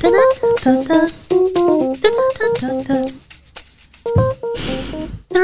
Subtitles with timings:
[0.00, 0.14] 哒哒
[0.62, 2.06] 哒哒哒
[2.54, 2.94] 哒哒
[5.34, 5.40] 哒。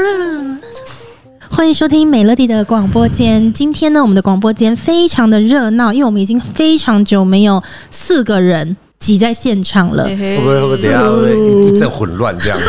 [1.49, 3.51] 欢迎收听美乐蒂的广播间。
[3.51, 10.05] 今天呢，我们的广播间非常的热闹，因为我们已经非常久没有四个人挤在现场了。
[10.05, 12.65] 会不会会不会等下会不会一阵混乱这样子？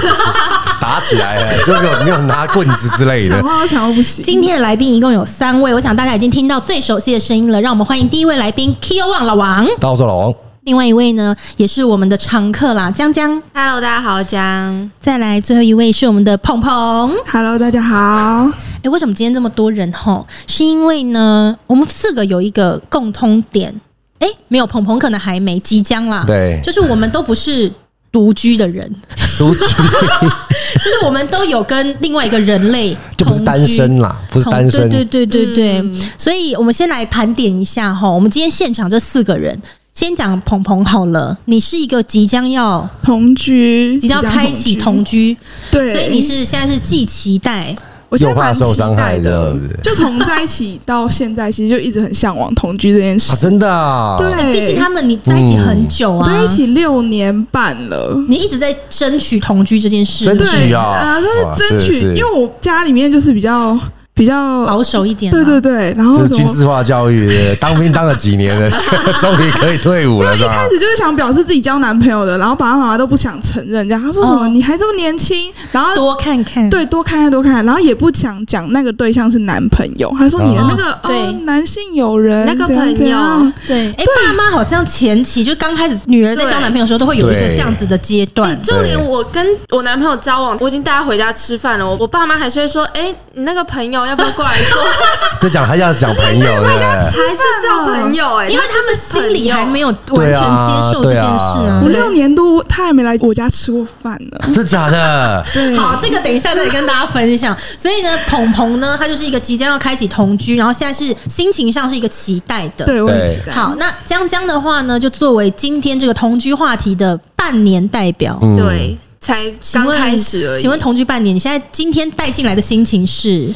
[0.80, 3.40] 打起来，就没有没有拿棍子之类的。
[3.40, 4.24] 抢话抢不行。
[4.24, 7.60] 今天的来宾一共有三位，我想大家已经听到最熟悉的声音了。
[7.60, 9.64] 让我们欢迎第一位来宾 Kio 王老王。
[9.78, 10.45] 大家好，我是老王。
[10.66, 13.40] 另外一位呢，也是我们的常客啦，江江。
[13.54, 14.90] Hello，大家好，江。
[14.98, 17.14] 再来，最后一位是我们的鹏鹏。
[17.30, 18.50] Hello，大家好。
[18.82, 19.92] 哎，为什么今天这么多人？
[19.92, 23.72] 吼，是因为呢，我们四个有一个共通点。
[24.18, 26.24] 哎，没有，鹏鹏可能还没，即将啦。
[26.26, 27.72] 对，就是我们都不是
[28.10, 28.92] 独居的人。
[29.38, 29.60] 独居，
[30.82, 34.90] 就是我们都有跟另外一个人类同居，就不是单身啦，不是单身。
[34.90, 35.78] 对对对对对。
[35.78, 39.56] 嗯、所以我们先来盘点一下哈，我们今天现场这四个人。
[39.96, 45.34] 先讲鹏鹏好了，你是一个即将要同居，即将开启同居，
[45.70, 47.74] 对，所以你是现在是既期待，
[48.10, 63.74] 我现在蛮受伤害的，就从在一起到现在，其实就一直很向往同居这件事，真的，对，毕竟他们你在一起很久啊，在一起六年半了，你一直在争取同居这件事，争取啊，啊，都是争取，因为我家里面就是比较。
[64.16, 68.70] 比较保守一点，对对对，然后这是军事化教育， 当兵当了几年了，
[69.20, 70.34] 终于可以退伍了。
[70.34, 81.14] 一开始就是想表示自己交男朋友的，然后爸爸妈妈都不想承认，这样他说什么你还这么年轻，然后多看看，对，多看看多看看，然后也不想讲那个对象是男朋友，他说你的那个对。
[81.44, 94.05] 男性友人那个朋友，对，哎，爸妈好像前期就刚开始女儿在交男朋友的时候都会有一个这样子的阶段，就连我跟我男朋友交往，我已经带他回家吃饭了，我我爸妈还是会说，哎，你那个朋友。
[94.08, 94.82] 要不要过来坐？
[95.40, 101.80] 就讲还要讲朋友， 对，还是交朋友哎，因为他们心里还没有完全接受这件事啊。
[101.84, 104.38] 五六年多，他还没来我家吃过饭呢。
[104.54, 105.44] 真假的？
[105.52, 105.76] 对。
[105.76, 107.56] 好，这个等一下再跟大家分享。
[107.78, 112.84] 所以呢，鹏鹏呢，他就是一个即将要开启同居，然后现在是心情上是一个期待的。
[112.86, 113.52] 对，我很期待。
[113.52, 119.34] 好，那江江的话呢，就作为今天这个同居话题的半年代表，对，才
[119.74, 120.62] 刚开始而已。
[120.62, 123.52] 请问同居半年，你现在今天带进来的心情是？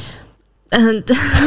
[0.70, 1.02] 嗯，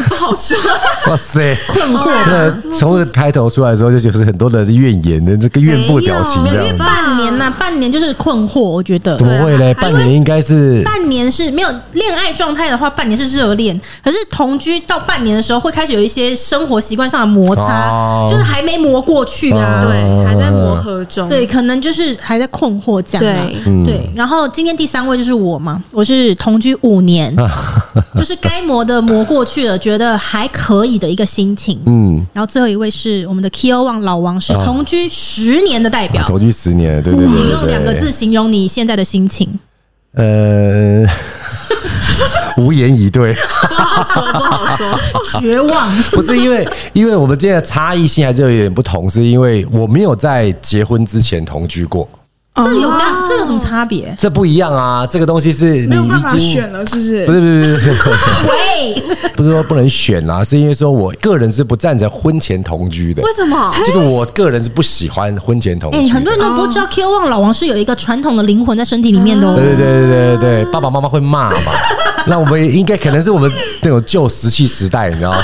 [0.10, 0.58] 不好说。
[1.08, 2.06] 哇塞，困惑。
[2.30, 6.78] 的从这开头出来的时候，就就是很多的怨言的这个怨妇表情，这样。
[6.78, 9.16] 半年呐，半年就是困惑，我觉得。
[9.18, 9.74] 怎么会嘞？
[9.76, 10.82] 半年应该是。
[10.84, 13.80] 半年是没有恋爱状态的话，半年是热恋。
[14.04, 19.86] 可是同居到半年的时候，会开始有一些生活习惯上的摩擦，就是还没磨过去啊。
[19.86, 21.30] 对，还在磨合中。
[21.30, 23.48] 对，可能就是还在困惑这样。
[23.64, 24.10] 对，对。
[24.14, 27.34] 然后今天第三位就是我嘛，我是同居五年，
[28.18, 29.13] 就是该磨的磨。
[29.14, 31.80] 磨过去了，觉得还可以的一个心情。
[31.86, 36.26] 嗯，然后最后一位是我们的 Kio 王老王，是同居十年的代表。
[36.26, 37.30] 同居十年，对对对。
[37.32, 39.48] 请用两个字形容你现在的心情。
[40.16, 41.04] 呃，
[42.58, 43.34] 无言以对。
[43.34, 45.96] 不好说，不好说，绝望。
[46.12, 52.10] 不是因为，因为我们今天的差异性还是有一点不同，是因为我没有在结婚之前同居过。
[52.56, 54.14] 这有大，这有什么差别？
[54.16, 55.08] 这不一样啊！
[55.08, 57.26] 这个东西是你已经没有办法选了，是不是？
[57.26, 58.12] 不是不是不是，
[58.48, 59.04] 喂，
[59.36, 63.24] 不是说不能选啊，是因为说我个人是不赞成婚前同居的。
[63.24, 63.74] 为什么？
[63.84, 65.98] 就是我个人是不喜欢婚前同居。
[65.98, 69.56] 哎，很多人都不知道，Kio 王老王是有一个传统的灵魂在身体里面的。
[69.56, 71.72] 对对对对对对，爸爸妈妈会骂嘛？
[72.28, 75.40] 那我们应该可能是我们那种旧石器时代，你知道吗？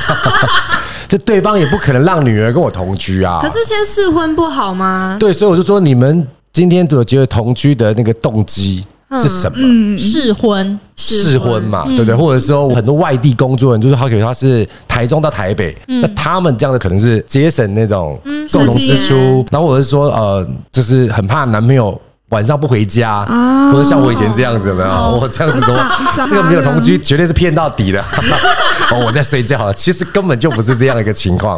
[1.09, 3.39] 就对方也不可能让女儿跟我同居啊。
[3.41, 5.17] 可是先试婚不好吗？
[5.19, 6.27] 对，所以我就说你们。
[6.59, 8.85] 今天我觉得同居的那个动机
[9.17, 9.57] 是什么？
[9.61, 12.13] 嗯，试婚，试婚嘛，对不对？
[12.13, 18.19] 或者说很多外地工作人，就是他可能他是台中到台北，那他们这样的可能是节省那种
[18.51, 21.97] 共同支出，然后或者是说呃，就是很怕男朋友
[22.27, 23.23] 晚上不回家，
[23.71, 24.89] 或者像我以前这样子，有没有？
[24.89, 25.73] 我这样子说，
[26.27, 28.03] 这个没有同居绝对是骗到底的。
[28.91, 31.57] 哦，我在睡觉，其实根本就不是这样一个情况。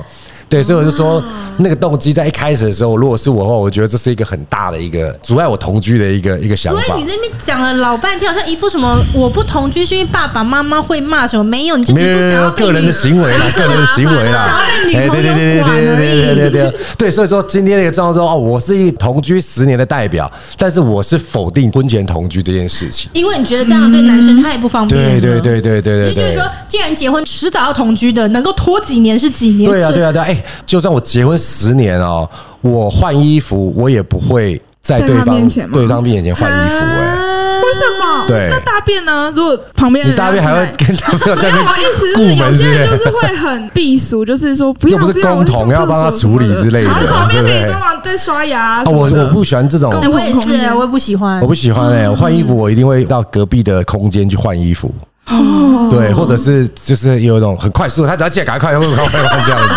[0.52, 1.24] 对，所以我就说，
[1.60, 6.82] 那个动机在一开始的时候，如果是我的话，我觉得这是一个很大的一个阻碍我同居的一个一个想法。
[6.82, 11.44] 所以你那边讲了老半天，好像一副什么我不同居是因为爸爸妈妈会骂什么？
[11.46, 14.60] 没有，你就是不想要个人的行为啦， 个人的行为啦。
[14.94, 17.10] 哎，对对对对对对对对对。
[17.10, 25.22] 所以说今天那个状况说哦，我是一同居十年的代表，但是我是否定婚前同居这件事情，因为你觉得这样对男生太不方便。
[25.22, 26.08] 对对对对对对。
[26.10, 29.72] 也就是说，既然结婚迟早要同居的，能够拖几年是几年？
[29.72, 30.41] 对啊对啊对啊，哎。
[30.66, 32.30] 就算我结婚十年哦，
[32.62, 38.28] 我换衣服我也不会在对方对方面前换衣服哎，为什么？
[38.28, 39.32] 对，那大便呢？
[39.36, 48.84] 如果旁边你大便还会跟男朋友在那意思顾门是，有些人就是会很避俗，就是说不要，又不是共同要帮他处理之类的，旁边可以帮忙在刷牙。
[48.86, 54.94] 我我不喜欢这种，我也是，我也不喜欢，我不喜欢哎，我换衣服我一定会到隔壁的空间去换衣服。
[55.28, 59.74] 哦，对，或者是就是有一种很快速，他只要借赶快，会不会这样子？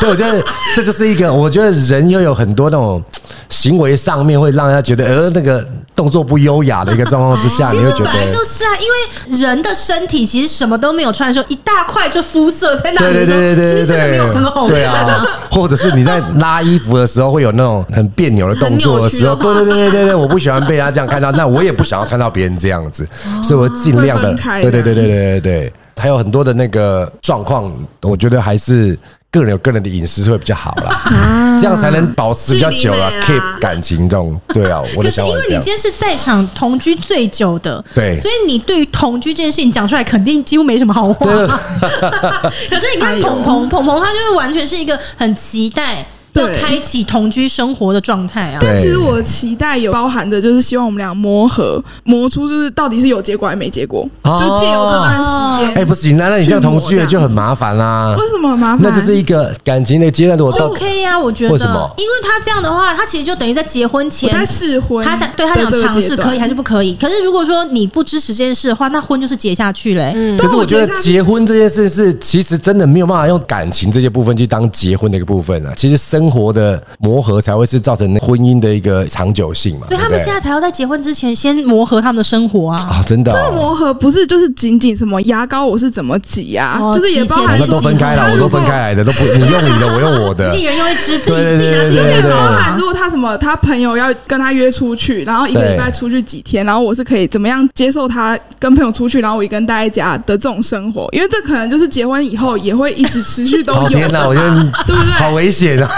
[0.00, 0.42] 对，我觉得
[0.74, 3.02] 这就是一个，我觉得人又有很多那种。
[3.48, 15.26] 行为上面会让人家觉得，呃，那个动作不优雅的一个状况之下，你会觉得本来就是啊，因为人的身体其实什么都没有穿的时候，一大块就肤色在那里，对对对对对对，没有很好看啊。
[15.50, 23.08] 或者是你在拉衣服的时候会有那种很别扭的动作的时候，对对对对对对，我不喜欢被他这样看到，那我也不想要看到别人这样子，
[23.42, 27.72] 所以我尽量的，对对对对对对对，还有很多的那个状况，
[28.02, 28.96] 我觉得还是。
[29.30, 34.40] 个人有个人的隐私会比较好啦， 这样才能保持比较久了，keep 感情这种。
[34.48, 41.26] 对啊，我的想因为你今天是在场同居最久的，对，所以你对于同居这件事情讲出来，肯定几乎没什么好话。
[41.30, 46.06] 可是你看鹏鹏，鹏鹏他就是完全是一个很期待。
[46.38, 48.58] 要开启同居生活的状态啊！
[48.60, 55.74] 但其实我的期待有包含的，就是希望我们俩磨合，磨出就是到底是有结果还是没结果，就借由这段时间。
[55.74, 58.14] 哎，不行，那那你这样同居了就很麻烦啦。
[58.18, 58.80] 为什么麻烦？
[58.82, 61.52] 那就是一个感情的阶段，我 OK 呀，我觉得。
[61.52, 61.90] 为什么？
[61.96, 66.94] 因为他这样的话，他其实就等于在结婚前他试婚，他想对他想尝试可以还是不可以。
[67.00, 70.12] 可是如果说你不支持这件事的话，那婚就是结下去嘞。
[70.14, 70.36] 嗯。
[70.38, 75.72] 可是我觉得结婚这件事是其实真的没有办法用感情这些部分去当结婚的一个部分啊。
[75.76, 76.82] 其实生活的。
[77.00, 79.86] 磨合才会是造成婚姻的一个长久性嘛？
[79.88, 82.76] 所以他们现在才要在结婚之前先磨合他们的生活啊！
[82.90, 86.78] 啊，真的，这个磨合不是就是仅仅什么牙膏我是怎么挤啊？
[86.92, 92.30] 就是也包含都分开了，我都分开来的，都不你用你的，我用我的， 一人用一支，自己自己拿自己的。
[92.30, 101.08] 包含如果他什么他朋友要跟他约出去，然后一个礼拜出去几天，然后我是可以怎么样接受他跟朋友出去，然后我一个人待在家的这种生活？
[101.12, 103.88] 因为这可能就是结婚以后也会一直持续都有。
[103.98, 104.54] 天哪，我觉得
[104.86, 105.12] 对不对？
[105.14, 105.90] 好危险啊！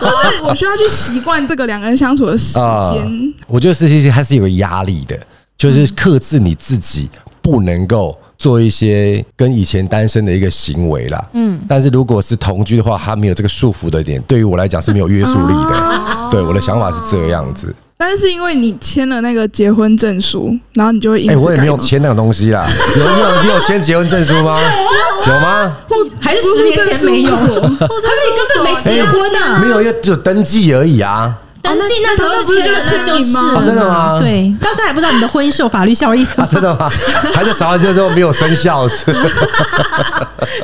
[0.00, 1.46] 就是我需要去习惯。
[1.46, 3.08] 这个两个人相处的时间，呃，
[3.46, 5.18] 我觉得事情是还是有个压力的，
[5.56, 7.08] 就是克制你自己，
[7.40, 11.30] 不能够做一些跟以前单身的一个行为啦。
[11.34, 16.28] 嗯，但是如果是同居的话，他没有这个束缚的点，对于我来讲是没有约束力的。
[16.30, 17.74] 对，我的想法是这样子。
[17.98, 21.26] 但是因为你签了那个结婚证书，然后你就会……
[21.28, 22.68] 哎，我也没有签那个东西啦。
[22.98, 23.42] 有没有？
[23.42, 24.60] 你有签结婚证书吗？
[25.26, 25.76] 有吗？
[26.20, 27.30] 还是十年前没有？
[27.34, 29.58] 还是你根本没结婚啊？
[29.58, 31.34] 没有，就只有登记而已啊。
[31.66, 33.62] 登记那时候签了就是吗？
[33.64, 34.18] 真的吗？
[34.20, 36.46] 对，当时还不知道你的婚姻是有法律效益啊？
[36.50, 36.90] 真的吗？
[37.34, 39.06] 还在查完之后没有生效是？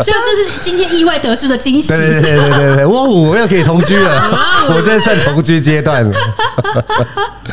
[0.03, 1.89] 这就是今天意外得知的惊喜。
[1.89, 4.31] 对对对对对对，哇，我又可以同居了，
[4.69, 6.17] 我现在算同居阶段了。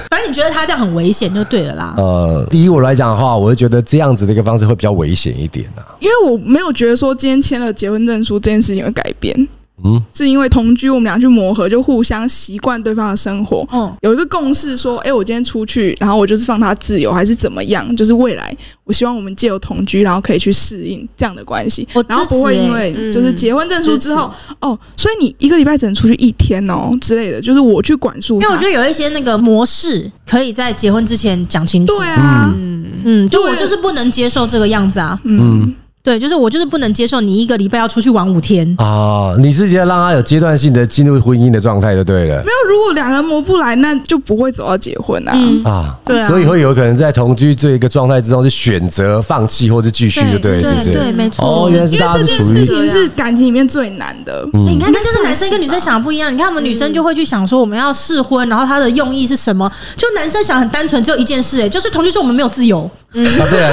[0.10, 1.94] 反正你觉得他这样很危险就对了啦。
[1.98, 9.48] 呃，以我来讲的话，我就觉得这样子的一个方式会比较危险一点啊，因为我没有觉得说今天签了结婚证书这件事情会改变。
[9.84, 13.66] 嗯，是因为同居，我们俩去磨合，就互相习惯对方的生活。
[13.72, 17.96] 嗯，有一个共识，说，哎，我今天出去，然后我就是放他自由，还是怎么样？
[17.96, 21.88] 就是未来，我希望我们借由同居，然后可以去适应这样的关系。
[21.94, 28.42] 我然后不会因为就是结婚证书之后，哦，所以你一个礼拜只能出去一天哦之类的，就是我去管束。
[28.42, 31.98] 因为我觉得有一些那个模式可以在结婚之前讲清楚。
[31.98, 35.20] 对啊，嗯嗯，就我就是不能接受这个样子啊。
[35.24, 35.74] 嗯。
[36.10, 39.36] 对，就是我就是不能接受你一个礼拜要出去玩五天啊！
[39.38, 42.38] 你是觉得让他有阶段性的进入婚姻的状态就对了。
[42.38, 45.34] 没有，如果两人磨不来，那就不会走到结婚啊！
[45.36, 50.94] 嗯、啊，对啊，所以会有可能在同居这一个状态之中，就选择放弃或者继续，就对，是不是？
[50.94, 51.46] 对，没错。
[51.46, 52.48] 哦，原来是大家是属于。
[52.48, 54.44] 因为这件事情是感情里面最难的。
[54.54, 56.34] 嗯、你看，那就是男生跟女生想的不一样。
[56.34, 59.72] 你看，我们女生就会去想说，我们要试婚，然后他的用意是什么？
[59.96, 62.90] 就男生想很单纯，只有一件事，哎，就是同居说我们没有自由。
[63.14, 63.72] 嗯，啊，对啊，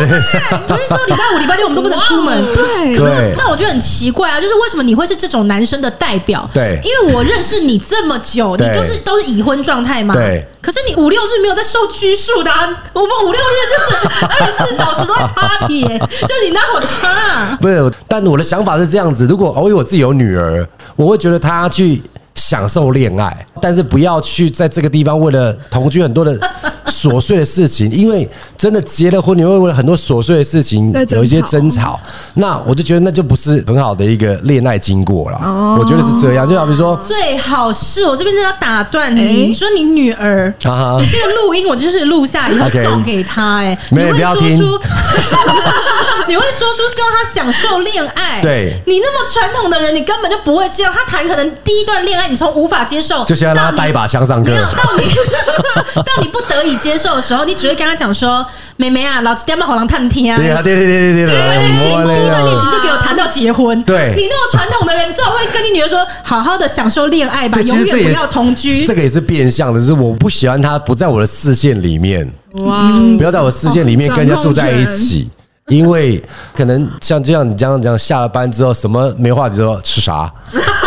[0.66, 2.25] 同居 说礼拜五、礼拜六我们都不能出门。
[2.54, 2.96] 对。
[2.96, 6.48] 对，但我觉得很奇怪啊，就是为什么你会是这种男生的代表？
[6.54, 10.14] 对，因为我认识你这么久，你就是都是已婚状态嘛。
[10.14, 12.50] 对，可是你五六日没有在受拘束的，
[12.92, 17.58] 我们五六日就是 二十四小时都在 party，就你那好差啊。
[17.60, 22.02] 不是，但我的想法是这样子：如果我有我自己有女儿，我会觉得她去
[22.34, 26.38] 享受恋爱，但是不要去在这个地方为了同居很多的。
[26.86, 31.98] 琐碎的事情，因为真的结了婚，你会为了很多琐碎的事情有一些争吵，
[32.34, 35.38] 那我就觉得那就不是很好的一个恋爱经过了。
[35.78, 40.52] 我觉得是这样，就好比说，最好是我这边就要打断你，你说你女儿，
[41.00, 44.56] 你这个录音我就是录下以后送给她，哎，没有不要听，
[46.28, 50.92] 你会说出希望她享受恋爱，对，你那么传统的人，你根本就不会这样。
[50.92, 55.04] 他谈可能第一段恋爱，你从无法接受，就先让他带一把枪上课，到你
[56.02, 56.75] 到你不得已。
[56.78, 58.44] 接受的时候，你只会跟他讲说
[58.76, 63.80] ：“妹妹啊，老子爹妈好难探听啊。”对啊，对对对对对对，第一段恋情就给我谈到结婚。
[63.82, 72.30] 对，你那么传统的人，你最好会跟你女儿说：“好好的享受恋爱吧，永远不要同居。”这个也是变相的，就是我不喜欢他不在我的视线里面。
[72.60, 75.28] 哇，不要在我视线里面跟人家住在一起。
[75.68, 76.22] 因为
[76.54, 80.32] 可能像这样，你这样讲，下了班之后什么没话题说吃啥？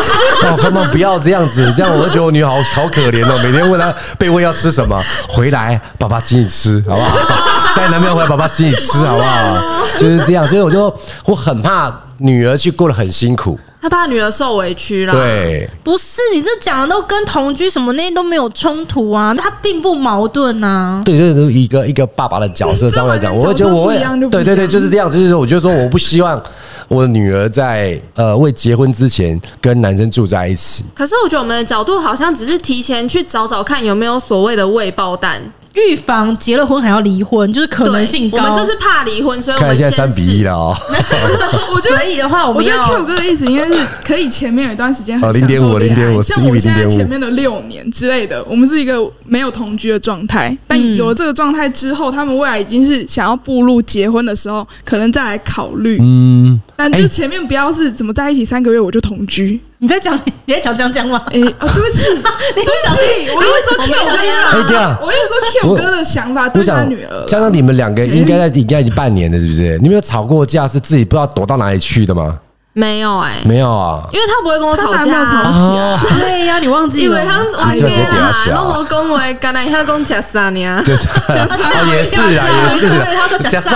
[0.44, 7.18] 哦，妈妈不要这样子，这样我就觉得我女儿好好可怜哦，每天问她被问要吃什么，回来爸爸请你吃，好不好？
[7.76, 9.62] 带男朋友回来，爸爸请你吃，好不好？
[9.98, 10.94] 就是这样，所以我就
[11.26, 13.60] 我很怕女儿去过得很辛苦。
[13.82, 15.14] 他怕女儿受委屈啦。
[15.14, 21.02] 对，不是你这讲的都跟同居什么那些都没有冲突啊，他并不矛盾呐、啊。
[21.06, 23.98] 对，就是一个一个爸爸的角色上来讲，我会觉得我会，
[24.30, 26.42] 对对对，就是这样，就是说，我觉得说，我不希望
[26.88, 30.84] 我女儿在呃未结婚之前跟男生住在一起。
[30.94, 35.42] 可是我觉得我们的角度好像只是提前去找找看有没有所谓的未爆弹。
[35.74, 38.38] 预防结了婚还要离婚，就是可能性高。
[38.38, 40.76] 我们就是怕离婚，所以我们现在三比一了哦。
[41.74, 50.58] 我觉得可以的话，我们要我觉得 Q 哥的意思应该是可以前面有一段时间很零点五零点五，像我现在前面的六年之类的，我们是一个没有同居的状态。
[50.68, 55.98] 但有了这个状态之后，他们未来已经是想要步入结婚的时候，可能再来考虑。
[56.02, 59.60] 嗯，但就前面不要是怎么在一起三个月我就同居。
[59.80, 61.22] 你在讲你在讲江江吗？
[61.30, 62.06] 哎，哦，对不起，
[62.56, 65.32] 对不起，我跟你说 Q 哥，我跟你说
[65.62, 67.26] Q 哥的想法对他女儿。
[67.28, 69.78] 江江，你们两个应该在 应该已经半年了，是不是？
[69.80, 72.40] 你们有吵过架是自己不知道躲到哪里去的吗？
[72.80, 76.00] 没有哎，没有啊，因为他不会跟我吵架，吵起来。
[76.18, 77.14] 对呀，你忘记了？
[77.14, 80.60] 以为他玩 gay 啦，然后我恭维，刚才他讲假啥呢？
[80.62, 82.88] 也是啊，也是。
[83.18, 83.70] 他说假啥？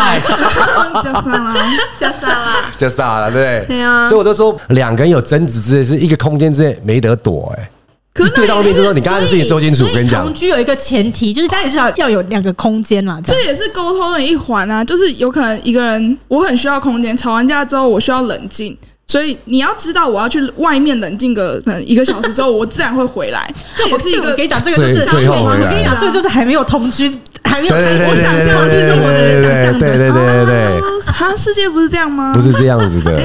[1.03, 1.65] 假啥啦？
[1.99, 2.55] 假啥啦？
[2.77, 3.29] 假啥了？
[3.29, 4.05] 对对啊。
[4.05, 7.69] 所以我都说，两个人有争执之类，是一个空间之内没得躲哎。
[8.13, 10.23] 可是对到后面就说，你刚刚自己说清楚，我跟你讲。
[10.23, 13.19] 同居有一个前提，就是家里至少要有两个空间啦。
[13.21, 18.77] 这也是沟通的一环啊，就是有可能一个人我很需要空间，吵完架之后我需要冷静。
[19.05, 23.53] 所以你要知道，我要去外面冷静个可能一个小时之后，我自然会回来。
[23.75, 25.61] 这也是一个，我跟你讲，这个就是最后回来。
[25.61, 27.11] 我跟你讲，这个就是还没有同居，
[27.43, 29.79] 还没有开始想象是生活的人想象的。
[29.79, 32.31] 对对对对对，他世界不是这样吗？
[32.33, 33.21] 不是这样子的，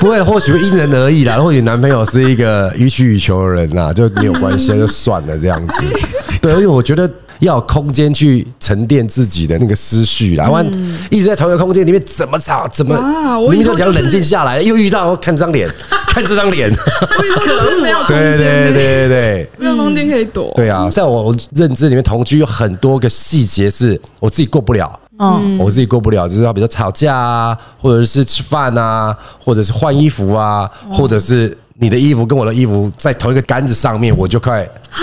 [0.00, 1.36] 不会，或许会因人而异啦。
[1.36, 5.82] 或许男朋友是一个予取予求的人呐，就没有关系，就算了这样子。
[6.42, 7.10] 对，因为我觉得。
[7.40, 10.64] 要有空间去沉淀自己的那个思绪啦，不然
[11.10, 12.94] 一直在同一个空间里面，怎么吵怎么，
[13.50, 15.68] 明明都讲冷静下来，又遇到看这张脸，
[16.08, 20.52] 看这张脸， 可恶，没有空间，对对对对，没有空间可以躲。
[20.54, 31.56] 对啊，在我认知里面，同居有很多个细节是我自己过不了，嗯，我自己过不了，就是要比如说吵架啊，或者是吃饭啊，或者是换衣服啊，或者是。
[31.80, 35.00] 你的衣服跟我的衣服在同一个杆子上面，我就快啊，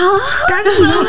[0.48, 1.08] 杆子怎么了？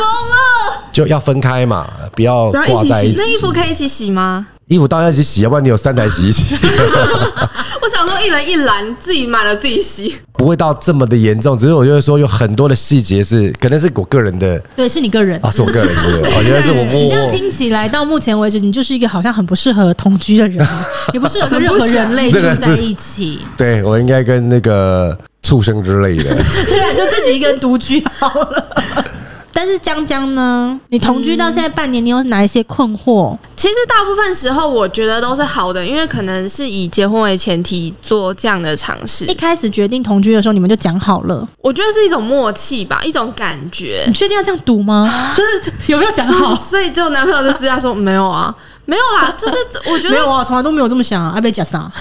[0.91, 3.15] 就要分开嘛，不要挂在一起。
[3.15, 4.47] 那衣服可以一起洗吗？
[4.65, 6.43] 衣服当然一起洗，要不然你有三台洗衣机。
[7.81, 11.57] 我想说，一人一篮，自己买了自己洗，不会到这么的严重。
[11.57, 14.59] 只是我就是说，有很多的细节是，可能是我个人的。
[14.75, 16.29] 对，是你个人啊，是我个人的。
[16.35, 16.83] 我觉得是我。
[16.85, 20.67] 你这样听起来，到目前为止，你就是一个好像很不适合同居的人，
[21.13, 23.39] 也不适合跟任何人类 住在一起。
[23.57, 25.15] 对，我应该跟那个。
[25.41, 26.35] 畜生之类的，
[26.67, 28.65] 对啊，就自己一个人独居好了。
[29.51, 30.79] 但是江江呢？
[30.89, 33.35] 你同居到现在半年，你有哪一些困惑？
[33.57, 39.25] 其实大部分时候我觉得都是好的，因为可能是以结婚为前提做这样的尝试。
[39.25, 41.45] 一开始决定同居的时候，你们就讲好了。
[41.61, 44.03] 我觉得是一种默契吧，一种感觉。
[44.07, 45.11] 你确定要这样赌吗？
[45.35, 46.55] 就是有没有讲好？
[46.55, 48.55] 所以就男朋友就私下说没有啊，
[48.85, 49.33] 没有啦。
[49.35, 49.57] 就是
[49.91, 51.33] 我觉得没有啊，从来都没有这么想啊。
[51.35, 51.91] 爱被假杀。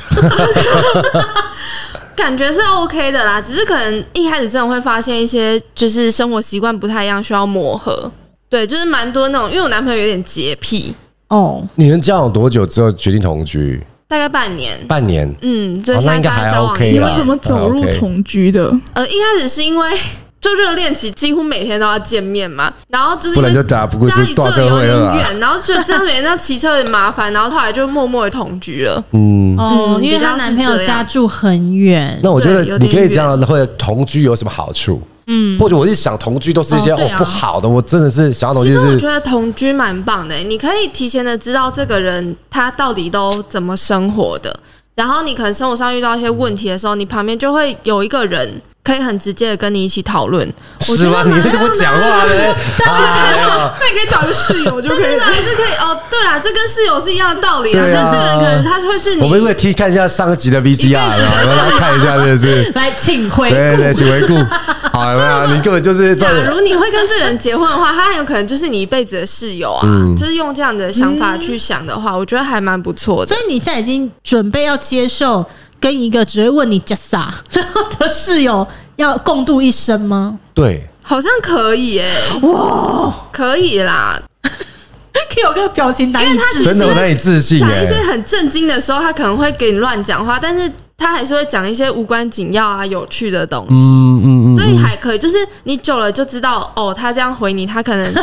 [2.18, 8.10] 感觉是 OK 的啦，只是可能一开始真的会发现一些就是生活习惯不太一样，需要磨合。
[8.50, 10.92] 对，就是蛮多那种，因为我男朋友有点洁癖
[11.28, 11.64] 哦。
[11.76, 13.80] 你们交往多久之后决定同居？
[14.08, 14.76] 大概半年。
[14.88, 16.90] 半年，嗯，对，那应该还 OK。
[16.90, 18.68] 你们怎么走入同居的？
[18.94, 19.88] 呃，一开始是因为。
[20.48, 29.02] 就热恋期，几乎每天都要见面嘛，然后就是因为家里住的有点远，然后觉得这样每天要骑车有点麻烦，然后后来就默默的同居了。
[29.12, 32.18] 嗯，哦，因为她男朋友家住很远。
[32.22, 35.00] 那我觉得你可以这样，或者同居有什么好处？
[35.26, 38.72] 嗯，或者我是想同居都是一些哦不好的，我真的是想要同居。
[38.72, 44.58] 其实我觉得同居蛮棒的，你可以提前的知道这个人他到底都怎么生活的，
[44.94, 48.60] 然后你可能生活上遇到一些问题的时候，你旁边就会有一个人。
[48.88, 51.22] 可以很直接的跟你一起讨论，是吗？
[51.26, 52.56] 你怎么讲话的？
[52.78, 56.00] 但是那你可以找个室友，就可以还是可以哦。
[56.08, 57.84] 对啦，这跟室友是一样的道理啊。
[57.92, 64.34] 但这个人可能他会是你，我们会听看一下上集的 VCR，然后来看一下，这是 来请回顾，对对，请回顾。
[64.90, 65.46] 好有没有？
[65.54, 66.16] 你根本就是。
[66.16, 69.82] 假如你会跟这个人结婚的话，他很有可能就是你一辈子的室友啊。
[69.84, 73.34] 嗯、就是用这样的想法去想的话，我觉得还蛮不错的。
[73.34, 75.44] 所以你现在已经准备要接受
[75.80, 77.32] 跟一个只会问你 just 啥
[77.98, 78.66] 的室友
[78.96, 80.38] 要共度一生吗？
[80.54, 82.38] 对，好像可以诶、欸。
[82.48, 84.20] 哇，可以啦。
[85.30, 87.58] 可以有个表情，因为他真的我难以置信。
[87.58, 93.74] 讲一些很震惊的时候，他可能会给你乱讲话，但是他还是会讲一些无关紧要啊、有趣的东西。
[93.74, 98.14] 嗯嗯嗯，所以还可以，就是你久了就知道，哦，他这样回你，他可能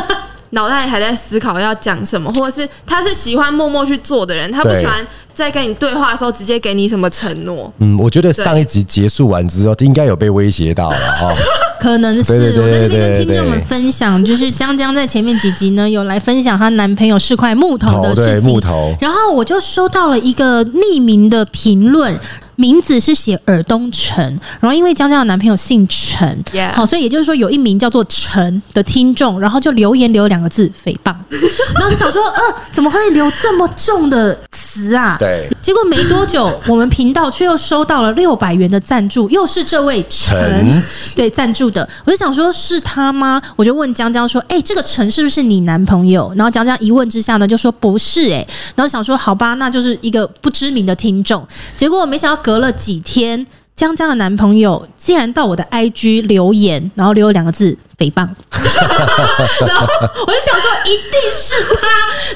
[0.56, 7.70] 脑袋还在思考要讲什么，或者是他是喜欢默默去做的人，他不喜欢在跟你对话的时候直接给你什么承诺。
[7.78, 11.36] 嗯，我觉得上一集结束完之后，应该有被威胁到了 哦。
[11.78, 18.60] 可能是我在这边跟听众们分享，就是江江在前面几集呢有来分享她男朋友是块木头的事情，
[18.98, 22.18] 然后我就收到了一个匿名的评论。
[22.56, 24.24] 名字是写尔东陈，
[24.60, 26.44] 然后因为江江的男朋友姓陈，
[26.74, 31.14] 好所以也就是说有一名叫做陈的听众，然后就留言留两个字诽谤，
[31.76, 32.40] 然后就想说，呃，
[32.72, 35.16] 怎么会留这么重的词啊？
[35.18, 40.82] 对，结果没多久，我们频道却又收到了六百元的赞助，又是这位陈陈
[41.14, 43.40] 对赞助的，我就想说是他吗？
[43.54, 46.32] 我就问江江说，哎，这个陈是不是你男朋友？
[46.36, 51.46] 然后江江一问之下呢，就说不是，哎，然后想说好吧，那就是一个不知名的听众，
[51.76, 52.45] 结果我没想到。
[52.46, 58.24] 隔了几天，江江的男朋友竟然到我的 IG 留言，然后留了两个字“诽谤”，
[59.66, 59.84] 然后
[60.24, 61.88] 我就想说一定是他，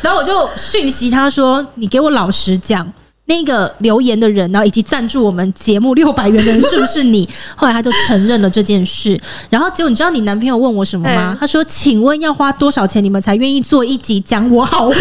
[0.02, 2.92] 然后我就讯息他说：“你给我老实讲。”
[3.30, 7.28] 那个留言的人，然后以及赞助我们节目六百元的人是不是你？
[7.54, 9.18] 后来他就承认了这件事。
[9.48, 11.30] 然后结果你知道你男朋友问我什么吗？
[11.30, 14.96] 欸、他说：“请问要花多少钱你们才愿意做一集讲我好话？”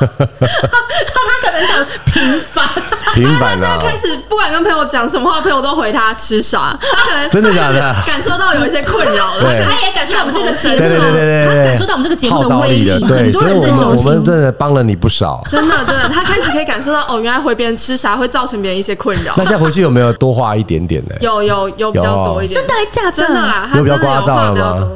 [0.20, 2.68] 他可能想平凡，
[3.14, 3.40] 平反。
[3.40, 6.78] 他现在开始不管跟朋友讲什么话，朋友都回他吃啥。
[6.82, 7.96] 他可能真的假的？
[8.06, 9.42] 感受到有一些困扰了。
[9.64, 13.06] 他也感受到我们这个节目，对对对对，他感受到我们这个节目的威力。
[13.06, 15.42] 对，所以我们我们真的帮了你不少。
[15.48, 17.69] 真的真的，他开始可以感受到哦，原来回别人。
[17.76, 19.34] 吃啥会造成别人一些困扰？
[19.36, 21.14] 那现在回去有没有多花一点点呢？
[21.20, 23.12] 有有有比较多一点，真的还假的？
[23.12, 24.88] 真的啦，有比较夸张了吗？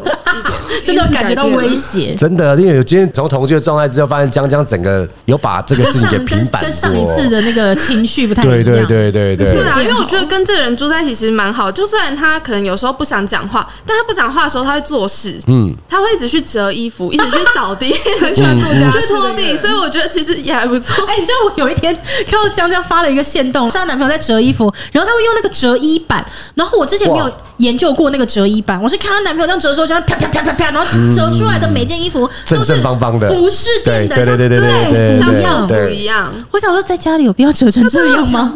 [0.84, 2.14] 真的感觉到威胁。
[2.14, 8.54] 真的，因为今天从同居的状态之后，发现江江整个有把这个事情给平反，跟上一次的那个情绪不太一样。
[8.54, 9.54] 对对对对对。
[9.54, 11.70] 对啊，因为我觉得跟这个人住在一起其实蛮好。
[11.70, 15.38] 就虽然他可能有时候不想讲话，但他不讲话的时候他会做事。
[15.46, 19.56] 嗯，他会一直去折衣服，一直去扫地，很喜欢度假，去拖地。
[19.56, 21.04] 所以我觉得其实也还不错。
[21.06, 21.94] 哎，你知道我有一天
[22.28, 26.24] 看到江江发了一个线动，是她男朋友在折衣服，然后他会用那个折衣板。
[26.54, 36.32] 然后我之前没有研究过那个折衣板，我是看她男朋友这样折的时候，就啪啪啪啪啪，然后折出来的每件衣服都是方方的服饰店的，对对对对对，像样服一样。
[36.50, 38.52] 我想说，在家里有必要折成这样吗？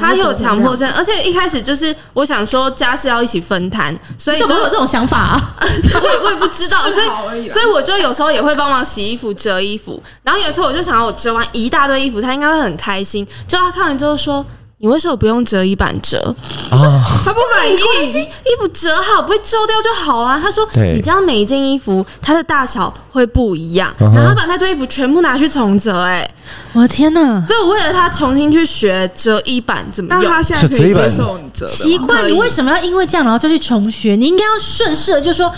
[0.00, 5.54] 他有强迫症，而且一开始就是我想说家事要一起分摊，所以怎么有这种想法啊？
[5.60, 7.02] 我我也不知道， 所
[7.36, 10.02] 以所以我就有时候也会帮忙洗衣服、折衣服。
[10.22, 13.26] 然后有时候我就想要我折完一大堆衣服，他应该会很开心。
[13.52, 14.44] 就他看完之后说。
[14.78, 16.34] 你为什么不用折衣板折？
[16.68, 16.86] 他说
[17.24, 20.40] 他不满意，衣服折好不会皱掉就好啊。
[20.42, 26.02] 他说你这样每一件衣服它的大小会不一样，然后他把那堆衣服全部拿去重折。
[26.02, 26.28] 哎，
[26.72, 27.40] 我的天哪！
[27.46, 30.24] 所以我为了他重新去学折衣板怎么用。
[30.24, 31.64] 那他现在可以接受你折？
[31.64, 34.16] 奇怪，你为什么要因为这样然后就去重学？
[34.16, 35.52] 你应该要顺势的就说。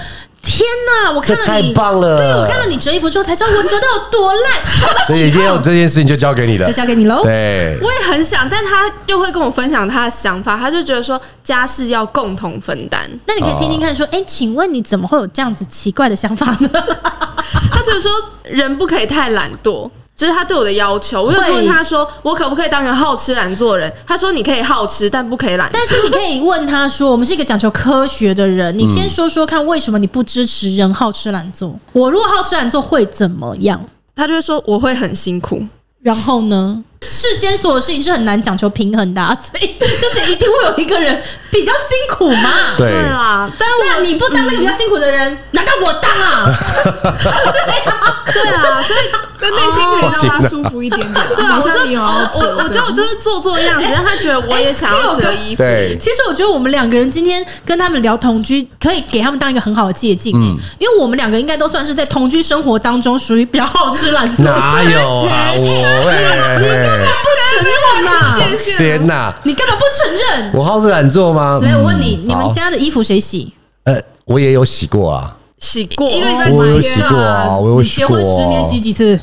[0.44, 1.11] 天哪！
[1.11, 2.18] 我看到你，太棒了！
[2.18, 4.52] 对，我看到你折衣服之后才知道我折的有多烂。
[5.09, 7.22] 所以今天有这件事情就交给你了，就交给你喽。
[7.22, 13.11] 对，我也很想，但他又会跟我分享他的想法，他就觉得说家事要共同分担。
[13.26, 16.70] 那你可以听听看，说，哎、欸，请问你怎么会有这样子奇怪的想法呢？
[17.72, 18.12] 他就是说，
[18.44, 19.90] 人不可以太懒惰。
[20.16, 21.22] 这是他对我的要求。
[21.22, 25.68] 我就问他说：“我可不可以当个好吃懒做人？”他说：“你可以好吃，但不可以懒。
[25.74, 31.74] ”但是你可以问他说：“我们是一个讲求科学的人，你先说说看，为什么你不支持人好吃懒做？
[31.92, 33.81] 我如果好吃懒做会怎么样？”
[34.14, 35.61] 他就会说：“我会很辛苦。”
[36.00, 36.85] 然后呢？
[37.05, 42.51] 世间所有事情是很难讲求平衡的，啊，所以就是一定会有一个人比较辛苦嘛。
[42.79, 46.51] 对啊，但我你不当那个比较辛苦的人，难道我当啊？
[46.93, 49.01] 对啊，对啊，所以
[49.38, 51.27] 跟内心可以让他舒服一点点。
[51.37, 55.62] 对啊，我就我我觉得我就是做做样子，让他觉得我也想要折衣服。
[55.62, 60.35] 对，其实我觉得我们两个人今天跟他们聊同居，可以给他们当一个很好的借镜。
[60.37, 64.45] 嗯，因为我们两个应该都算是在同居生活当中属于比较好吃懒做。
[64.47, 66.93] 哪有啊，我。
[66.98, 68.38] 不承认呐？
[68.78, 69.35] 天哪！
[69.44, 70.52] 你干嘛不承认？
[70.54, 71.59] 我好吃懒做吗？
[71.62, 73.52] 来，我问你，你们家的衣服谁洗？
[73.85, 78.20] 呃，我也有洗过啊，洗过，一个礼拜我有洗过啊，我有洗过。
[78.20, 79.18] 结婚十年洗几次？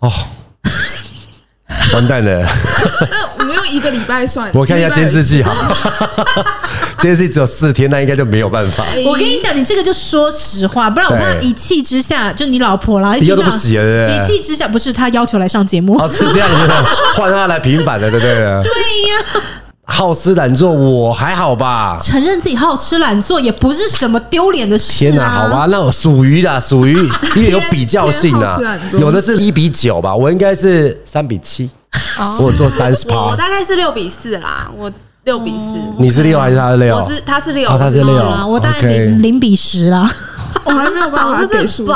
[0.00, 0.10] 哦，
[1.94, 2.42] 完蛋了！
[3.10, 5.54] 那我们用一个礼拜算，我看一下监视器哈。
[7.00, 8.84] 这件事情只有四天，那应该就没有办法。
[9.06, 14.16] 我跟你讲，你这个就说实话，不然我怕一气之下，就你老婆啦，以后都不洗了。
[14.16, 16.70] 一气之下，不是他要求来上节目，哦，是这样子，
[17.16, 18.34] 换他来平反的，对不对？
[18.34, 19.42] 对呀。
[19.92, 21.98] 好吃懒做，我还好吧？
[22.00, 24.98] 承认自己好吃懒做也不是什么丢脸的事啊。
[24.98, 26.94] 天哪，好吧，那我属于的，属于
[27.34, 31.68] 因为有比较性的，有的是一比九吧，我应该是三比七，
[32.40, 34.88] 我做三十趴，我大概是六比四啦，我
[35.30, 36.96] 六比四，你是六还是他是六？
[36.96, 38.12] 我是他是六，他是六，
[38.48, 40.10] 我大概零零比十啦，
[40.66, 41.92] 我还没有办法给数字。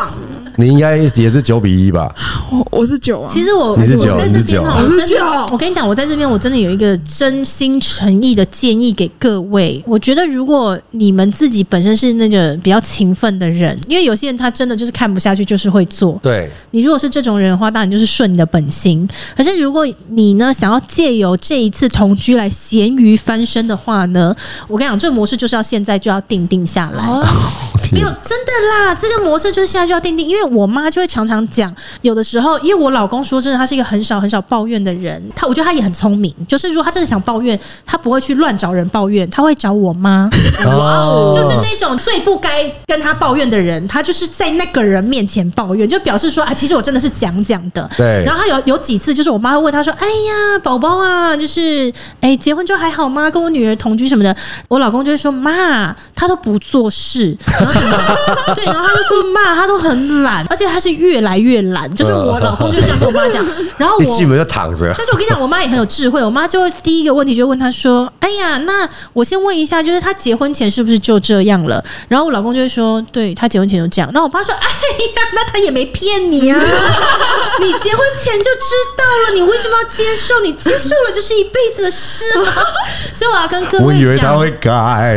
[0.56, 2.14] 你应该也是九比一吧？
[2.50, 3.28] 我我是九啊。
[3.28, 5.16] 其实我你是九，我在这边哈，我是九。
[5.50, 9.82] 我跟你讲，我在这边我真的有一个真心诚意的建议给各位。
[9.86, 16.18] 我觉得如果你们自己本身是那个比较勤奋的人，因为有些人他真的就是看不下去，就是会做。
[16.22, 16.48] 对。
[16.70, 19.08] 你如果是这种人的话，当然就是顺你的本心。
[19.36, 24.34] 可是如果你呢想要借由这一次同居来咸鱼翻身的话呢，
[24.68, 27.04] 我跟你讲，这个模式就是要现在就要定定下来。
[27.04, 27.24] 哦、
[27.92, 31.24] 没有真的啦，这个模式就是现在就要定定，因为我妈就会常。
[31.24, 35.22] 常常讲，有的时候，因为我老公说真的，他是一个很少很少抱怨的人。
[35.34, 40.28] 他我觉得他也很聪明，就是如果他真的想抱怨，他不会去乱找人抱怨，他会找我妈。
[40.66, 47.88] 哦，就是那种最不该跟他抱怨的人，他就是在那个人面前抱怨，就表示说啊，其实我真的是讲讲的。
[47.96, 48.22] 对。
[48.26, 53.30] 然后他有有几次，就是我妈会问他说：“哎呀，宝宝啊，就是哎，结婚之后还好吗？
[53.30, 54.36] 跟我女儿同居什么的。”
[54.68, 57.96] 我老公就会说：“妈，他都不做事。”然后什么？
[58.54, 63.42] 对，然后他就说：“妈，他都很懒，而且他是越。”来越懒，就是我老公就这样跟我妈讲，
[63.78, 64.92] 然后我基本就躺着。
[64.98, 76.60] 但是我跟你讲，我妈也很有智慧，我妈就会第一个问题就问他说：“哎呀，那我先问一下，就是他结婚前是不是就这样了？”然后我老公就会说：“对，他结婚前就这样。”然后我妈说：“哎呀，那他也没骗你啊，
[77.62, 80.40] 你结婚前就知道了，你为什么要接受？
[80.40, 82.52] 你接受了就是一辈子的事嘛。
[83.14, 85.16] ”所以我要跟各位讲，我以为他会改，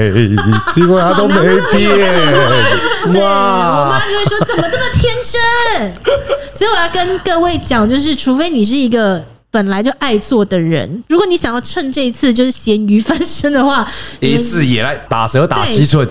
[0.74, 1.36] 结果他都没
[1.74, 1.90] 变。
[3.12, 5.94] 对，我妈就会说：“怎么这么天真？”
[6.54, 13.88] 所以我要跟各位讲，就是除非你是一个本来就爱做的人，如果你想要趁这一次就是咸鱼翻身的话，
[14.20, 16.08] 一次也来打蛇打七寸。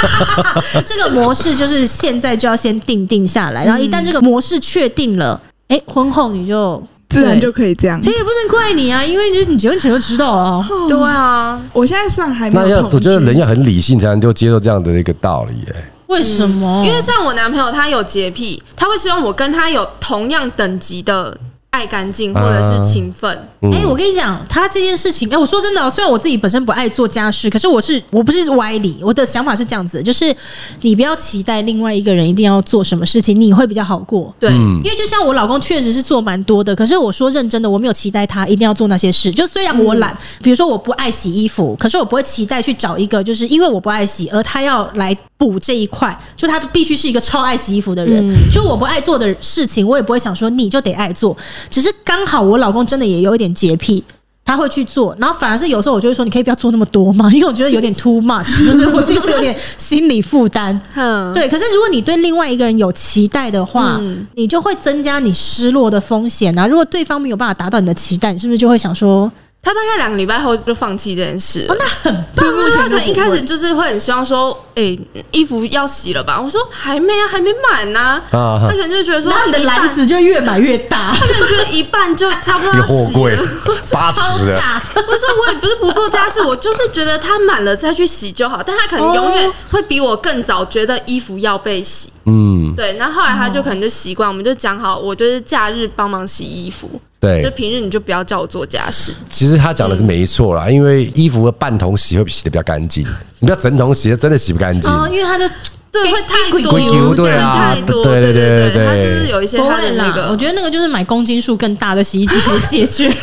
[0.84, 8.00] 这个模式就是现在就要先定定下来，然后一旦这个模式确定了，哎、欸，婚后你就自然就可以这样。
[8.02, 10.66] 其实也不能怪你啊，因为就是你结婚前就知道了。
[10.88, 12.66] 对啊，我现在算还没有。
[12.66, 15.90] 那要我觉得人要很理性才能就接受这样的一个道理、欸，哎。
[16.10, 16.84] 为什么？
[16.84, 21.38] 因为像我男朋友，他有洁癖，他会希望我跟他有同样等级的。
[21.70, 23.30] 爱干净或者是勤奋。
[23.62, 30.34] 哎、欸，我跟你讲，他这件事情，哎、欸，我说真的，虽然我自己本身不爱做家事，可是我是我不是歪理，我的想法是这样子，就是
[30.80, 34.34] 你不要期待另外一个人一定要做什么事情，你会比较好过。
[34.40, 39.30] 对，因为就像我老公确实是做蛮多的，可是我说认真的，我没有期待他一定要做那些事。
[39.30, 48.34] 就虽然我懒，比如说我不爱洗衣服，可是我不会期待去找一个，就是因为我不爱洗，而他要来补这一块，就他必须是一个超爱洗衣服的人。
[48.50, 51.36] 就我不爱做的事情，我也不会想说你就得爱做。
[51.68, 54.02] 只是刚好我老公真的也有一点洁癖，
[54.44, 57.30] 他会去做，然后反而是有时候我就会说，你可以不要做那么多嘛？
[57.32, 60.80] 因为我觉得有点 too much，就是我自己会有点心理负担。
[60.94, 61.48] 嗯，对。
[61.48, 66.66] 可是如果你对另外一个人有期待的话，嗯、你就会增加你失落的风险啊。
[66.66, 69.30] 如果对方没有办法达到你的期待，你是不是就会想说？
[69.62, 71.66] 他大概两个礼拜后就放弃这件事。
[71.68, 72.50] 哦，那很棒。
[72.50, 76.40] 就是他可能一开始就是会很希望说，哎、欸，衣服要洗了吧？
[76.40, 78.22] 我说还没啊，还没满呢、啊。
[78.32, 81.12] 他可能就觉得说，那你的篮子就越买越大。
[81.12, 83.04] 他可能觉得一半就差不多要洗了。
[83.04, 83.36] 货柜
[83.92, 84.62] 八十的。
[84.96, 88.62] 我说我也不是不做家事，我就是觉得他满了再去洗就好。
[88.64, 92.08] 但他可能永远会比我更早觉得衣服要被洗。
[92.24, 92.94] 嗯，对。
[92.94, 96.88] 然后后来他就可能就习惯，我们就讲好，我就是假日帮忙洗衣服。
[97.20, 99.12] 对，就平日你就不要叫我做家事。
[99.28, 103.04] 其实他讲的是没错啦，因为衣服半桶洗会洗的比较干净，
[103.40, 104.90] 你不要整桶洗，真的洗不干净。
[104.90, 105.46] 哦，因为他的
[105.92, 113.12] 对会太多，对啊，太多，对对对对，他就是有一些他的那个，我觉得那个就是买公斤数更大的洗衣机可以解决。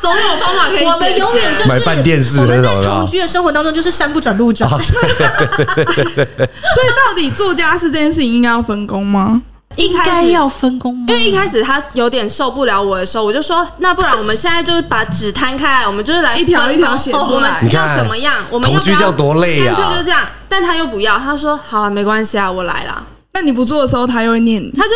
[0.00, 0.84] 总有方法可以。
[0.84, 2.64] 我们永远就是买饭电视那种。
[2.64, 4.68] 在同居的生活当中，就是山不转路转。
[4.68, 4.82] 所以，
[6.88, 9.40] 到底做家事这件事情应该要分工吗？
[9.76, 11.04] 应该要分工吗？
[11.08, 17.24] 因为一开始他有点受不了我的时候，我就说，那不然我们现在就是把纸摊开来，我们就是来一条一条写出来。
[17.24, 18.34] 我们要怎么样？
[18.50, 19.74] 我们要同居要多累啊！
[19.74, 23.04] 干脆就这样，但他又不要，他说好了，没关系啊，我来了。
[23.34, 24.90] 那你不做的时候，他又会念你，他就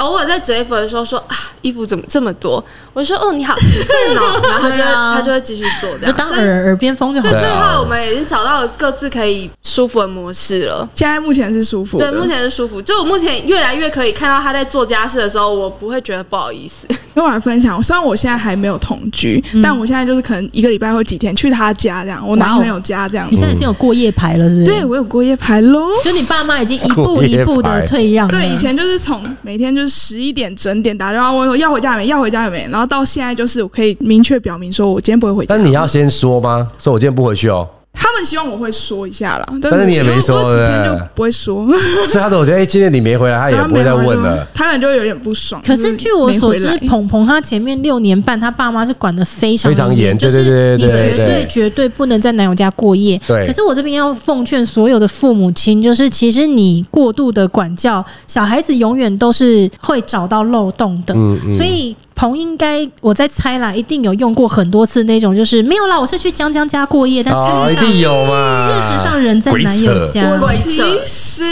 [0.00, 2.62] 偶尔在折衣服的时候说啊，衣服怎么这么多？
[2.92, 7.28] 我说哦，你好勤奋哦， 然后他就他就会继续做这样，就当耳耳边风就好。
[7.28, 10.88] 对，所以话我们已经找到了各自可以舒服的模式了。
[10.94, 12.82] 现在目前是舒服，对，目前是舒服。
[12.82, 16.88] 就我目前越来越可以看到他在做家事的时候，我不会觉得不好意思。
[17.14, 23.28] 跟我来分享，虽然我现在还没有同居，嗯、但我现在就是可能一个礼拜或几天去他家这样，我男朋友家这样。
[23.30, 24.66] 你现在已经有过夜牌了，是不是？
[24.66, 25.90] 对，我有过夜牌喽。
[26.04, 28.26] 就你爸妈已经一步一步的退让。
[28.28, 35.56] 对，以前就是从每天就是十一点整点打电话问我要回家没，要回家没，然后到现在就是我可以明确表明说我今天不会回家。
[35.56, 36.70] 但你要先说吗？
[36.78, 37.68] 说我今天不回去哦。
[37.92, 41.66] 他们希望我会说一下啦，但是你也没说，几天就不会说。
[42.08, 45.60] 所以他说：“我觉得，哎，今天你没回来，他也不会再问了。”他可能就会有点不爽。
[45.64, 53.20] 可是据我所知，鹏鹏他前面六年半，他爸妈是管的非常非常严，就是你绝对绝对不能在男友家过夜。
[53.26, 53.46] 对。
[53.46, 61.14] 可是我这边要奉劝所有的父母亲，就是其实你过度的管教小孩子，永远都是会找到漏洞的。
[61.14, 61.52] 嗯嗯。
[61.52, 61.94] 所以。
[62.20, 70.38] 鹏应该我在猜啦，一定有用过很多次那种，就是没有啦，我是去江江家过夜，但是事实上、哦、一定有嘛，事实上人在男友家。
[70.66, 71.44] 其实，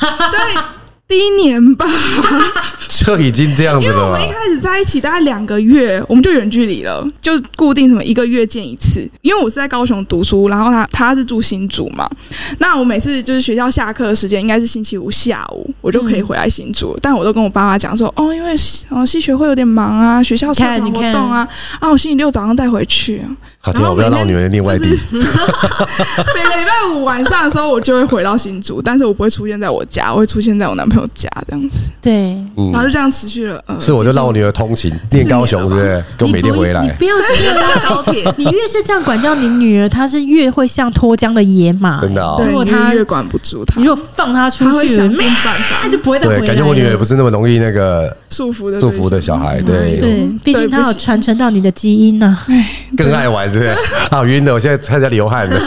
[0.00, 0.62] 在
[1.08, 1.86] 第一年吧。
[2.88, 3.92] 就已经这样子了。
[3.94, 9.08] 因为我们一开始在一起大概两个月，我们就远距离了，就固定什么一个月见一次。
[9.22, 12.08] 因为我是在高雄读书，然后他他是住新竹嘛。
[12.58, 16.92] 那我每次就是学校下课的时间应该是星期五下午，我就可以回来新竹。
[16.94, 18.54] 嗯、但我都跟我爸妈讲说，哦，因为
[18.90, 21.48] 哦系学会有点忙啊，学校社团活动啊，
[21.80, 23.22] 啊，我星期六早上再回去。
[23.60, 24.84] 好听，我不要让我女儿念外地。
[24.86, 31.88] 每个礼拜五晚上的时候，我就会回到新竹，但是我不会出现在我家，我会出现在我男朋友家这样子。
[32.00, 32.70] 对，嗯。
[32.72, 36.02] 然后就这样持续了，呃、是我就让我女儿通勤，念高雄，是不是？
[36.16, 36.82] 给我每天回来。
[36.82, 37.14] 你不要
[37.82, 42.00] 坐高铁， 你越是这样管教你女儿，她是越会像脱缰的野马。
[42.00, 46.46] 真的、哦，如果她越管不住她，你如果放她出去，想尽办法，她就不会再回来。
[46.46, 52.46] 感觉我女儿也不是那么容易那个束缚的束缚的小孩，对对，毕竟她有传承到你的基因呢、啊。
[52.96, 53.74] 更爱玩，对？
[54.10, 55.60] 好晕的，我现在开始流汗了。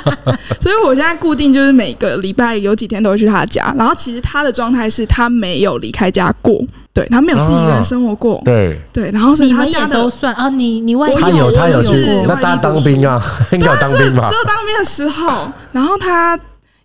[0.60, 6.60] 所以我现在固定就是每个礼拜有几天都会去他家，然后其实他的状态是他没有离开家过。
[6.94, 13.18] 对，他没有自己一个人生活过，对对，然后是他家都算啊，你你外他有他有去，那他当兵啊，
[13.50, 14.26] 应该有当兵吧？
[14.28, 16.38] 只有当兵的时候，然后他。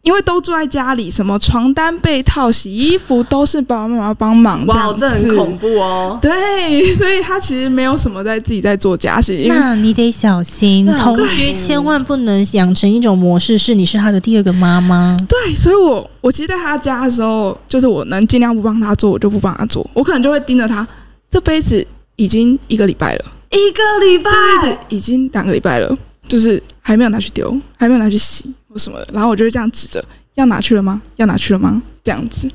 [0.07, 4.65] 因为都住在家里，什么床单、被套、洗衣服都是爸爸妈妈帮忙。
[4.65, 6.17] 哇，这很恐怖哦。
[6.21, 9.37] 对，所以他其实没有什么在自己在做家事。
[9.49, 15.17] 那你得小心，同居千万不能养成一种模式，是你是他的第二个妈妈。
[15.27, 19.85] 对，所以我我其实在他家的时候，就是我能尽量不帮他做，我就不帮他做。
[19.93, 20.87] 我可能就会盯着他，
[21.29, 25.93] 这杯子已经一个礼拜了，一个礼拜，这杯子已经两个礼拜了，
[26.29, 28.49] 就是还没有拿去丢，还没有拿去洗。
[28.77, 30.03] 什么的，然后我就会这样指着，
[30.35, 31.01] 要拿去了吗？
[31.15, 31.81] 要拿去了吗？
[32.03, 32.49] 这样子，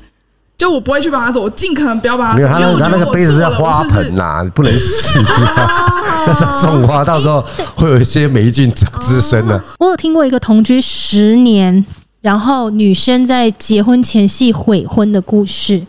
[0.57, 2.47] 就我不会去帮他走，我尽可能不要帮他做。
[2.47, 6.25] 他那他那个杯子是花盆呐、啊，不能洗啊，
[6.61, 7.43] 那种花到时候
[7.75, 9.61] 会有一些霉菌滋生的。
[9.79, 11.85] 我有听过一个同居十年，
[12.21, 15.85] 然后女生在结婚前夕悔婚的故事，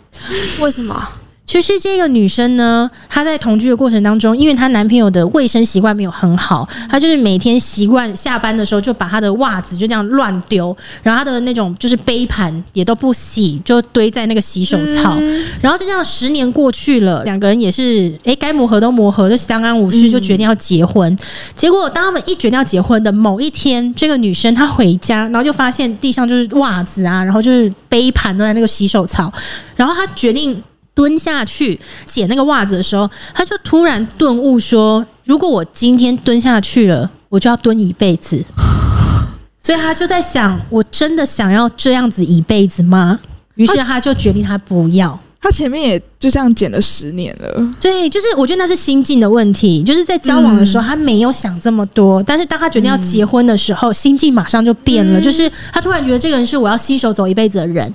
[0.61, 1.09] 为什么？
[1.46, 15.16] 其实这个女生呢，她在同居的过程当中，因为她男朋友的卫生习惯没有很好，她就是每天习惯下班的时候就把她的袜子就这样乱丢，然后她的那种就是杯盘也都不洗，就堆在那个洗手槽。
[15.61, 21.14] 然后就这样十年过去了，两个人也是诶该磨合都磨合，就相安无事，就决定要结婚。
[21.54, 29.33] 结果当他们一决定要结婚的某一天，这个女生她回家，然后就发现地上就是袜子啊，然后就是杯盘都在那个洗手槽，
[29.76, 30.61] 然后她决定。
[30.94, 38.42] 蹲下去捡那个袜子的时候，他就突然顿悟说：“如果我今天蹲下去了，我就要蹲一辈子。
[39.61, 43.18] ”所以他就在想：“我真的想要这样子一辈子吗？”
[43.57, 45.18] 于是他就决定他不要。
[45.40, 47.74] 他前面也就这样捡了十年了。
[47.78, 49.83] 对，就是我觉得那是心境的问题。
[49.83, 55.20] 就是在交往的时候，他没有想这么多，但是当他决定要结婚的时候，心境马上就变了。
[55.20, 57.94] 就是他突然觉得这个人是我要携手走一辈子的人。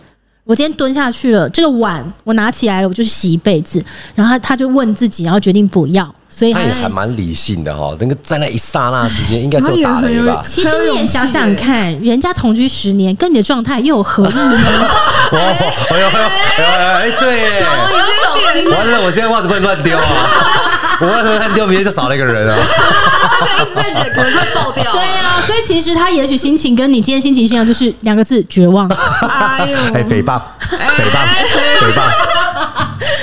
[0.49, 3.79] 我今天蹲下去了，这个碗我拿起来了，我就洗一辈子。
[4.15, 6.11] 然后他他就问自己，然后决定不要。
[6.27, 10.41] 所以他，他也还蛮理性的哈，那个在那一刹那之间，应该是 有打雷吧？
[10.43, 14.59] 其实你也想想看，人家同居十年，跟你的状态又有何异呢？
[15.33, 15.37] 哦，
[15.91, 20.03] 哎呦哎呦哎哎，对耶，完了，我现在袜子不能乱丢啊！
[20.99, 22.57] 我袜子乱丢，明天就少了一个人啊！
[23.29, 24.91] 他可能一直在忍，可能快爆掉。
[24.91, 28.87] 对啊，所以其实他也许心情跟你今天心情一样，就是两个字：绝望。
[29.27, 31.23] 哎呦，哎，诽谤，诽谤，
[31.79, 32.03] 诽谤。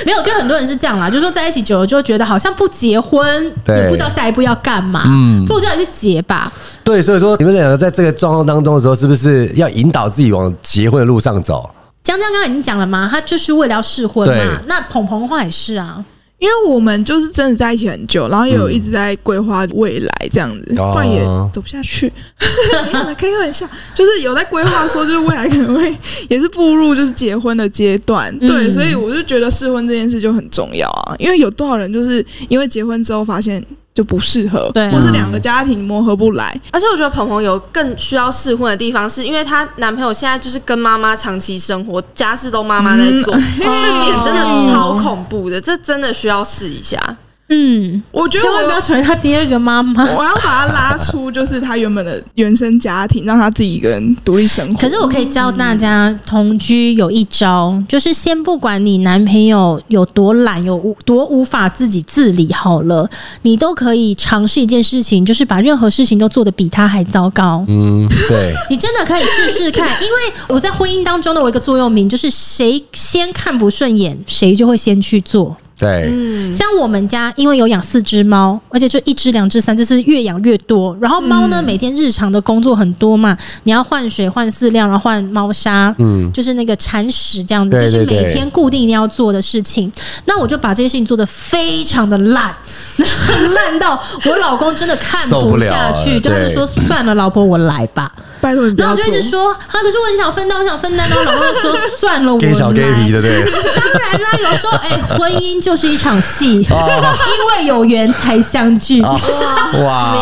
[0.05, 6.51] 没有，就很多人是这样啦，就是说在一起久了，就觉得好像不结婚，也不知道下一步要干嘛，嗯，不如这样去结吧。
[6.83, 11.69] 对，所以说你们两个在这个状况当中的时候，是不是要引导自己往结婚的路上走？
[12.03, 14.61] 江江刚刚已经讲了嘛，他就是为了要试婚嘛。
[14.65, 16.03] 那鹏鹏的话也是啊。
[16.39, 21.19] 因为我们就是真的在一起很久，然后也有一直在规划未来这样子，嗯、不然也
[21.51, 22.11] 走不下去。
[23.17, 25.95] 开个玩笑，就是有在规划说，就是未来可能会
[26.29, 33.63] 也是步入就是结婚的阶段，嗯、对，所以我就觉得试婚这件事就很重要啊，因为有多少人就是因为结婚之后发现。
[33.97, 36.55] 就不适合，对，或是两个家庭磨合不来。
[36.71, 47.17] 而且我觉得鹏鹏有更需要试婚的地方，是因为她男朋友现在就是跟妈妈长期生活，家事都妈妈在做，嗯、这点真的超恐怖的，这真的需要试一下。
[47.49, 54.77] 嗯，我觉得我要成为他第二个妈妈，我要把他拉出就是他原本的原生家庭，让他自己一个人独立生活。
[54.79, 63.09] 可是我可以教大家同居有一招，就是先不管你男朋友有多懒，有多无法自己自理好了，
[63.43, 67.63] 你都可以尝试一件事情，就是把任何事情都做得比他还糟糕。
[67.69, 70.17] 嗯，对， 你真的可以试试看，因为
[70.49, 75.55] 我在婚姻当中的我一个座右铭就是谁先看不顺眼，谁就会先去做。
[75.77, 80.97] 对，嗯，像我们家因为有养四只猫，而且就一只、两只、三只，是越养越多。
[80.99, 89.91] 然后猫呢，每天日常的工作很多嘛，你要换水、换饲料，然后换猫砂，嗯，就是那个铲屎这样子，就是每天固定一定要做的事情。
[90.25, 92.55] 那我就把这些事情做得非常的烂，
[93.53, 101.07] 烂到我老公真的看不下去，对，他就说：“算了，老婆，我来吧。”拜托你不要，然后就一直说，他可是我很想分担，我想分担。
[101.09, 103.43] 然后老公就说：“算了，我来。”给小给皮的，对。
[103.45, 109.01] 当然啦，有时候哎，婚姻就是一场戏， 因为有缘才相聚。
[109.01, 110.15] 哇，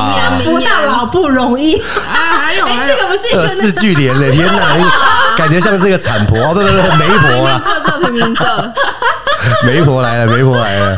[0.44, 2.16] 不到老不容易啊！
[2.46, 4.32] 还有，这个不是二世俱怜嘞！
[4.32, 4.78] 天哪，
[5.36, 7.62] 感觉像这个产婆，不不不，媒婆啊！
[7.64, 8.74] 这这平民这，
[9.66, 10.98] 媒婆来了，媒婆来了。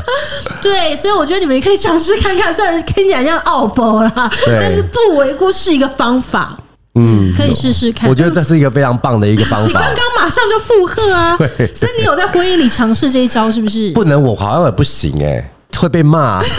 [0.62, 6.56] 对，所以我觉得你们也可以尝试看看，虽然听起来像奥博啦，但是不为过是一个方法。
[6.98, 8.10] 嗯，可以试试看。
[8.10, 9.68] 我觉得这是一个非常棒的一个方法。
[9.68, 11.38] 你刚刚马上就附和啊！
[11.58, 13.92] 对，所以你有在婚姻里尝试这一招是不是？
[13.92, 16.42] 不能，我好像也不行哎、欸，会被骂。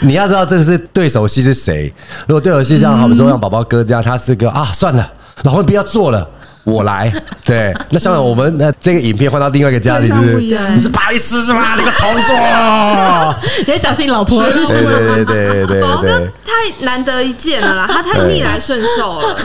[0.00, 1.92] 你要知道这个是对手戏是谁？
[2.26, 6.28] 如果对手戏像好比说让宝宝哥这样，他是个啊，算了，老公不要做了。
[6.66, 7.12] 我来，
[7.44, 10.36] 对，那像我们那这个影片换到另外一个家里，是不是？
[10.40, 11.62] 你是白痴是吗？
[11.78, 14.42] 你个操作， 你在讲是你老婆？
[14.42, 19.36] 对对对对对，宝哥太难得一见了啦，他太逆来顺受了，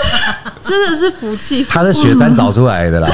[0.60, 1.64] 真的是福气。
[1.64, 3.08] 他是雪山找出来的啦。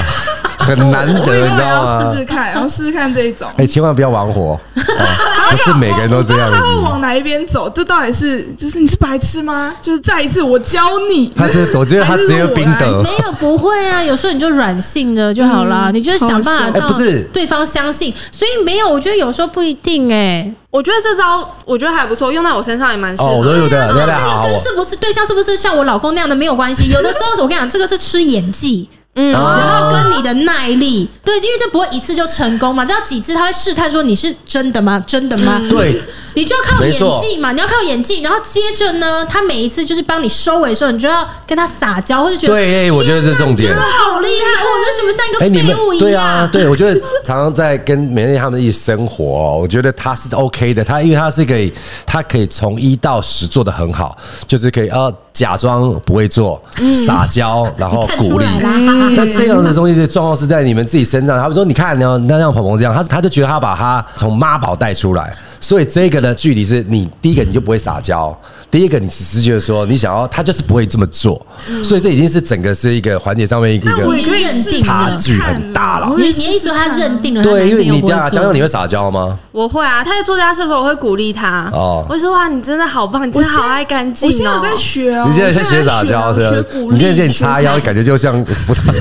[0.63, 2.13] 很难得，你知道吗？
[2.13, 3.49] 试试看，然后试试看这一种。
[3.57, 6.51] 哎，千万不要玩火， 不是每个人都这样。
[6.53, 7.69] 他会往哪一边走？
[7.71, 9.75] 这到底是就是你是白痴吗？
[9.83, 11.33] 就是再一次我教你。
[11.37, 13.03] 他是我觉得他只有冰德。
[13.03, 16.93] 没有不会啊，有时候你就软性的就好了，你就想办法让
[17.33, 18.13] 对方相信。
[18.31, 20.53] 所以没有，我觉得有时候不一定哎。
[20.71, 23.29] 我觉得这招我觉得还不错，用在我身上也蛮适合。
[23.29, 23.89] 哦，有的，有的。
[23.89, 26.89] 这个跟是不是对象是不是像我老公那样的没有关系。
[26.89, 28.89] 有的时候我跟你讲，这个是吃演技。
[29.15, 34.99] 嗯，然后跟你的耐力，对，因为这不会一次就成功嘛，这要几次他会试探说你是真的吗？
[35.07, 35.61] 真的吗？
[35.69, 36.01] 对，
[36.35, 46.01] 你就要靠演技嘛，你要靠演技，然后接着呢，他每一次就是帮你收尾的时候，你就要跟他撒娇，或者觉得对，我觉得这重点，真的好厉害，我觉得是不是像一个废物一样？
[46.01, 51.71] 对啊，对，我觉得常常在跟美乐他们一起生活，我觉得他是 OK 的，他因为他是可以，
[52.07, 54.17] 他可以从一到十做的很好，
[54.49, 56.63] 就是可以呃假装不会做，
[57.07, 58.47] 撒娇， 然后鼓励。
[59.17, 61.39] 但这样的东西，是状况是在你们自己身上。
[61.41, 68.37] 他们说：“你看，那那像鹏鹏这样，他他就觉得他把他从妈宝带出来，所以这个的距离是你第一个你就不会撒娇，
[68.73, 71.47] 第一个你只是觉得说你想要他就是不会这么做，
[71.85, 73.91] 所以这已经是整个是一个环节上面一个
[74.83, 76.11] 差距很大了。
[76.17, 77.43] 你你意思说他认定了？
[77.43, 79.39] 对，因为你这样，江江你会撒娇吗？
[79.53, 84.33] 我会啊，他在做家事的时候我会鼓励他哦，我说哇，你真的好棒，你真的好爱干净哦。
[84.33, 86.69] 我现在在学哦，你现在在学撒娇是吧？
[86.91, 88.93] 你现在这样叉腰，感觉就像 不太。”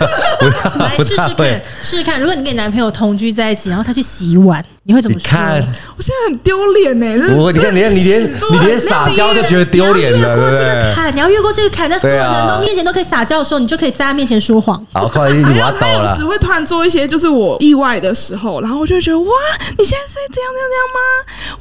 [0.80, 2.20] 来试试看，试试看。
[2.20, 5.30] 如果你跟你男朋友同居在一起，然后他去洗碗，你会怎么说？
[5.30, 5.62] 看，
[5.96, 7.36] 我现在很丢脸呢。
[7.38, 11.12] 我，你看，你看，你连你连撒娇都觉得丢脸了，对不对？
[11.14, 14.82] 你要越过这个坎，在所有人都面前都可以撒娇的时候，你就可以在他面前说谎。
[14.94, 15.80] 好，快点，我要抖了。
[15.80, 19.32] 他有时会突然做一些就是我意外的时候，然后我就会觉得哇，
[19.78, 21.00] 你现在是这样这样这样吗？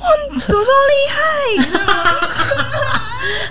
[0.00, 1.20] 哇，你怎么这么厉害？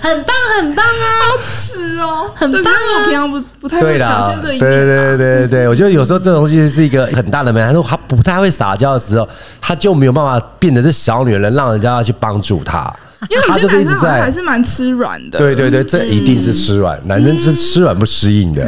[0.02, 1.04] 很棒，很棒啊！
[1.30, 2.78] 好吃哦，很棒啊！
[2.98, 4.60] 我平常不不太会表现这一面。
[4.60, 7.64] 对对对对对，我觉得有时候这东西是一个很大的门。
[7.66, 9.28] 他说他不太会撒娇的时候，
[9.60, 12.92] 他就没有办法变得是小女人，让人家要去帮助他。
[13.28, 15.38] 因为他就是一直在还是蛮吃软的。
[15.38, 18.66] 对对对，这一定是吃软，男生是吃软不适应的。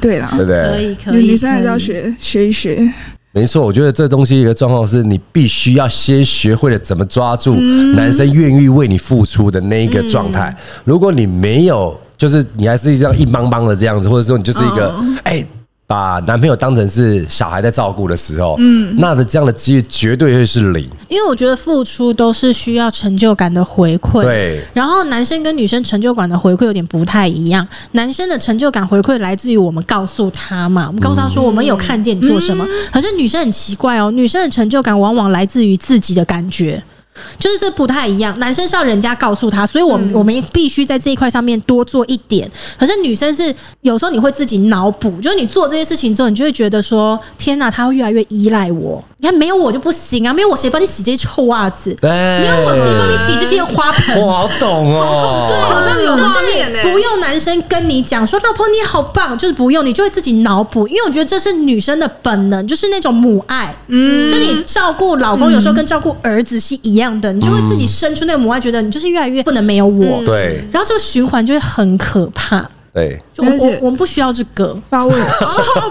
[0.00, 0.68] 对了， 对不对？
[0.70, 2.92] 可以可以，女生还是要学学一学。
[3.32, 7.54] 没错，我觉得这东西一个状况是你必须要先学会了怎么抓住
[7.94, 10.56] 男生愿意为你付出的那一个状态。
[10.84, 14.94] 如果你没有就是你还是这样硬邦邦的这样子，或者说你就是一个
[15.24, 15.32] 哎。
[15.32, 15.46] 欸
[15.86, 20.88] 把男朋友当成是小孩在照顾的时候，嗯，那的这样的机率绝对会是零。
[21.08, 24.60] 因为我觉得付出都是需要成就感的回馈，对。
[24.72, 27.66] 然后男生跟女生成就感的回馈有点不太一样。
[27.92, 32.66] 男生的成就感回馈来自于我们告诉他嘛，我们告诉他说我们有看见你做什么。
[32.90, 36.82] 可是女生很奇怪哦，女生的成就感往往来自于自己的感觉。
[37.38, 42.50] 就是这不太一样，男生是要人家告诉他，所以我们、嗯、我们必须在这一块上面多做一点。
[42.78, 49.02] 可是女生是有时候你会自己脑补，就是你做这些事情之后，你就会觉得说：天哪，他会越来越依赖我。
[49.18, 51.94] 你看没有我就不行啊，没有我谁帮你洗这些臭袜子？
[52.00, 54.20] 对，没有我谁帮你洗这些花盆？
[54.20, 56.78] 我好懂哦，对，好像有画面呢。
[56.82, 63.74] 不用男生跟你讲说，老婆你好棒，就是不用，你就会自己脑补，因为我觉得这是女生的本能，就是那种母爱。
[63.88, 67.32] 嗯，就你照顾老公，有时候跟照顾儿子是一样的。
[67.32, 70.24] 你就会自己生出那个母爱，觉得你就是越来越不能没有我。
[70.24, 72.68] 对，然后这个循环就会很可怕。
[72.92, 73.50] 对，就我
[73.80, 75.26] 我们不需要这个发问，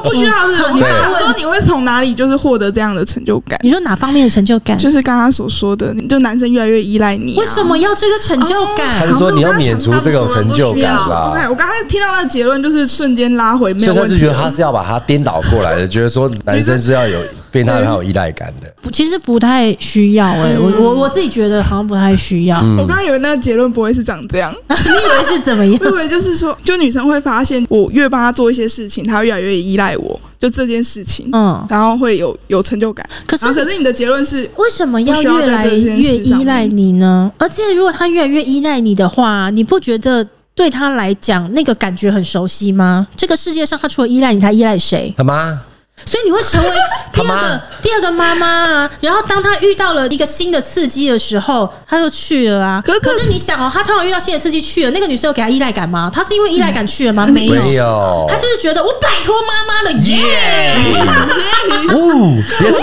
[0.02, 0.72] 不需要这个。
[0.72, 3.60] 你发说你会从哪里就是获得这样的成就感？
[3.62, 4.78] 你说哪方面的成就感？
[4.78, 7.36] 就是刚刚所说的，就男生越来越依赖你。
[7.38, 9.00] 为什么要这个成就感？
[9.00, 11.46] 还是说你要免除这种成就感吧？
[11.50, 14.16] 我刚才听到那个结论，就是瞬间拉回，没有问题。
[14.16, 17.20] 所以他是觉得他是要把它颠倒过来的，觉得说男生是要有。
[17.54, 22.60] 变态，很有依赖感的，不，其实不太需要哎、欸，我我我自己觉得好像不太需要。
[22.64, 25.80] 嗯、我刚刚以为那个结论不会是长这样， 你以为是怎么样？
[25.86, 33.08] 我以为就是说，就女生会发现，我越帮她做一些事情，她越来越依赖我，就这件事情，嗯，然后会有有成就感。
[33.28, 37.32] 可是，可是你的结论是，为什么要越来越依赖你呢？
[37.38, 43.06] 而且，如果他越来越依赖你的话，你不觉得对他来讲那个感觉很熟悉吗？
[43.16, 45.14] 这个世界上，他除了依赖你，他依赖谁？
[45.16, 45.60] 他妈。
[46.06, 46.70] 所以你会成为
[47.14, 52.82] 第二个第二个妈妈啊，然后当他遇到了一个新的刺激的时候，他就去了啊。
[52.84, 56.10] 可是可是你想哦，他突然遇到新的刺激去了，那个女生有给他依赖感吗？
[56.14, 57.26] 他是因为依赖感去了吗？
[57.28, 60.76] 没有，他就是觉得我摆脱妈妈了耶！
[61.94, 62.78] 哦，也是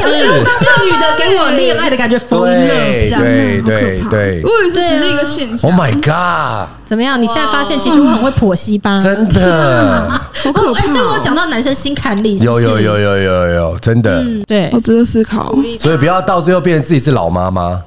[0.58, 5.70] 这个女的给我恋爱的感觉，疯了，对对对，我以为是只是一个现象。
[5.70, 6.68] Oh my god！
[6.90, 7.22] 怎么样？
[7.22, 9.00] 你现在发现其实我很会剖析吧？
[9.00, 10.80] 真的， 好可怕！
[10.88, 15.54] 所以我讲到男生心坎里，有有有有有有，真的，对，我值得思考。
[15.78, 17.80] 所以不要到最后变成自己是老妈妈。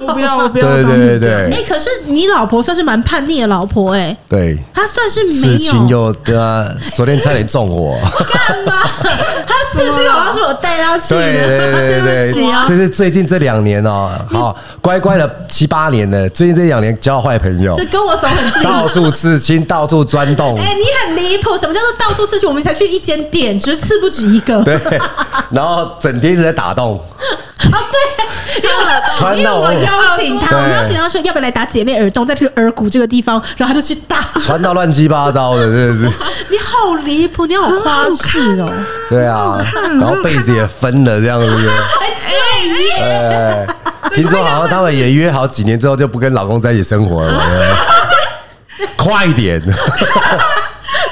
[0.00, 0.66] 我不要，我不要。
[0.66, 4.16] 对对对对哎，可是你老婆算是蛮叛逆的老婆哎。
[4.28, 4.58] 对。
[4.74, 5.40] 她算是没有。
[5.40, 7.98] 事情又对啊，昨天差点中我。
[8.32, 8.82] 干嘛？
[9.46, 11.20] 她刺青好像是我带她去的。
[11.20, 12.52] 对对对对对。
[12.68, 16.28] 这是最近这两年哦，好乖乖的七八年了。
[16.30, 20.58] 最近这两年交坏朋友，就跟我走很近，到处刺青，到处钻洞。
[20.58, 21.56] 哎，你很离谱！
[21.56, 22.48] 什么叫做到处刺青？
[22.48, 24.62] 我们才去一间店，只是刺不止一个。
[24.64, 24.78] 对。
[25.50, 27.02] 然后整天一直在打洞。
[27.72, 28.68] 啊， 对，就
[29.16, 36.04] 穿到我邀请他，我邀请他说要不要来打姐妹耳洞，在这个耳骨这个地方，然后他就去打，穿到乱七八糟的，真的是。
[36.50, 38.72] 你好离谱，你好夸饰哦。
[39.08, 39.58] 对啊，
[40.00, 41.46] 然后被子也分了，这样子。
[41.46, 41.68] 对
[42.98, 43.66] 耶。
[44.14, 47.42] 听说好像他们也约好几年之后就不跟老公在一起生活了。
[48.96, 49.60] 快一点。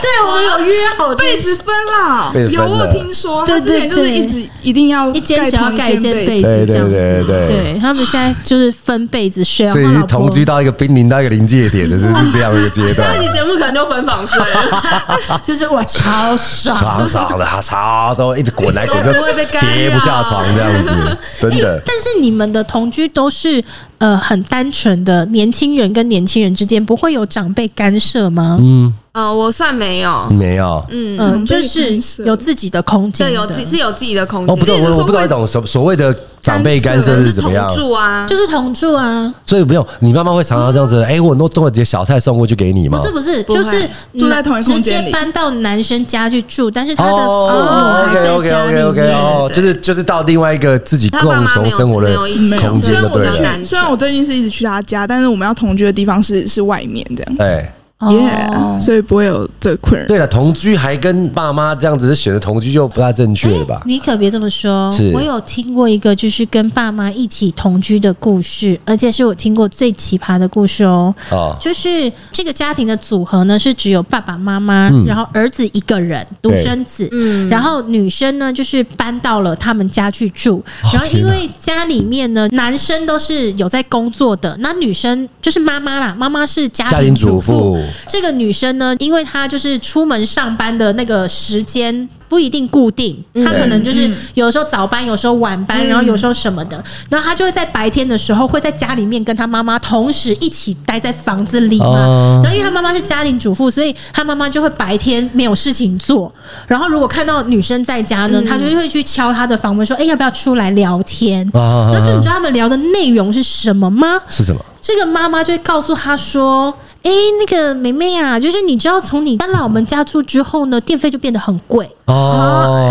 [0.03, 13.09] 对，我们有约好被子分了，有我听说，他之前就是一直一定要一间想要盖一间被子，对对对对，对他们现在就是分被子睡，所以同居到一个濒临到一个临界点的，就是 这样一个阶段。
[13.09, 14.43] 下一期节目可能就分房睡，
[15.43, 20.91] 就是哇，超爽，超爽的，超都一直滚来滚去，跌不下床这样子，
[21.41, 21.81] 真的。
[21.87, 23.63] 但是你们的同居都是
[23.99, 28.59] 呃很单纯的，年轻人跟年轻人之间不会有长辈干涉吗？
[28.61, 28.93] 嗯。
[29.13, 34.55] 呃，我算没有，没有，嗯嗯，就是有自己的空间，对，有自是有自己的空间。
[34.55, 37.69] 哦，不对，我我不太懂所所谓的长辈干涉是怎么样？
[37.69, 39.31] 同住啊，就是同住啊。
[39.45, 42.99] 所以不用，你妈妈会常常这样子，哎，我弄弄了几个小菜送过去给你吗？
[42.99, 43.87] 不是不是，就是
[44.19, 48.29] 住在同一空间里，直接搬到男生家去住，但是他的父母还在家里。
[48.31, 53.63] OK OK OK OK，哦，就是就是到另外一个自己共同生活的空间的对。
[53.63, 57.37] 虽然我最近是一直去他家，但是我们要同居的地方是是外面这样。
[57.37, 57.71] 对。
[58.11, 60.07] 耶，yeah, 所以不会有这个困扰。
[60.07, 63.81] 对了，同居还跟爸妈这样子选择同居就不太正确了吧？
[63.85, 64.93] 你可别这么说。
[65.13, 71.15] 我有听过一个就是跟爸妈一起同居的故事，而且是我听过最奇葩的故事哦。
[71.31, 80.63] 哦，就是这个家庭的组合呢是只有爸爸妈妈，嗯、然后儿子一个人独生子，嗯，然后女生呢就是搬到了他们家去住。
[80.93, 87.79] 然后因为家里面呢男生都是有在工作的，那女生就是妈妈啦，妈妈是家庭主妇。
[88.09, 92.09] 这个女生呢，因为她就是出门上班的那个时间。
[92.33, 102.41] 不一定固定，他可能就是有时候早班，有时候晚班，然后有时候什么的，然后他就会在白天的时候会在家里面跟他妈妈同时一起待在房子里嘛。
[102.43, 106.33] 然后因为他妈妈是家庭主妇，所以他妈妈就会白天没有事情做，
[106.67, 114.19] 然后如果看到女生在家呢，他就会去敲她的房门说：“哎，要不要出来聊天？”那就你知道他们聊的内容是什么吗？
[114.31, 114.65] 是什么？
[114.81, 116.73] 这个妈妈就会告诉他说。
[117.03, 122.89] 哎，那个梅梅啊，就是你知道，从你搬来我们家住之后呢，电费就变得很贵哦。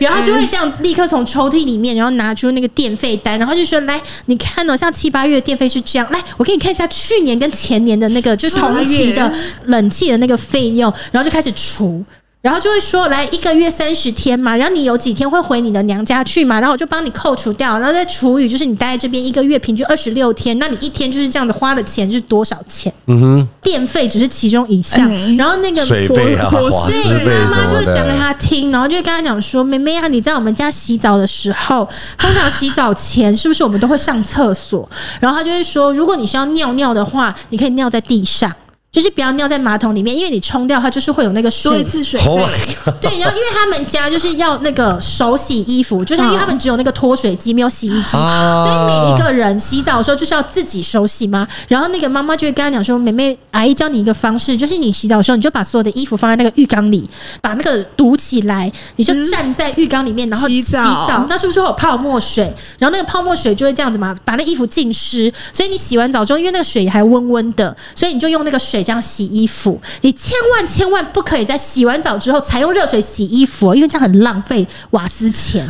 [0.00, 9.32] 然后就会这样立刻从抽屉里面，然后拿出那个电费单，然后就说：“来，你看哦，像七八月电费是这样，来，我给你看一下去年跟前年的那个，就是同期的
[9.66, 12.04] 冷气的那个费用，然后就开始除。”
[12.42, 16.58] 然后就会说，来一个月三十天嘛，然后你有几天会回你的娘家去嘛？
[16.58, 22.92] 然后我就帮你扣除掉，然后再除以就是你待在这边一个月平均二十六天，那你一天就是这样子花的钱是多少钱？
[23.06, 31.88] 嗯哼，电费只是其中一项，嗯、然后那个水费啊、伙食费，妈妈就会讲给他听，然后就会跟他讲说：“妹妹啊，你在我们家洗澡的时候，
[32.18, 34.88] 通常洗澡前是不是我们都会上厕所？
[35.20, 38.52] 然后他就会说，如果你是要尿尿的话，你可以尿在地上。”
[38.92, 41.72] 就是不要尿在马桶里面，因为你冲掉它就是会有那个水。
[41.72, 42.20] 多一次水。
[42.26, 42.46] Oh、
[43.00, 51.48] 对，然后因为他们家就是要那个手洗衣服，就是因为他们只有那个脱水机，没有洗衣机，所以每一个人洗澡的时候就是要自己手洗嘛。
[51.68, 57.08] 然后那个妈妈就会跟他讲说：“妹妹，阿姨教你一个方式，就是你洗澡的时候，你就把所有的衣服放在那个浴缸里，
[57.40, 61.24] 把那个堵起来，你就站在浴缸里面，然后洗澡。
[61.30, 62.44] 那是不是会有泡沫水？
[62.78, 65.32] 然后那个泡沫水就会这样子嘛，把那衣服浸湿。
[65.50, 68.81] 所以你洗完澡之后，因为那个水还温温的，所以你就用那个水。
[68.82, 75.68] 这样洗衣服，你千万千万不可以在洗完澡之后才用热水洗衣服，因为这样很浪费瓦斯钱。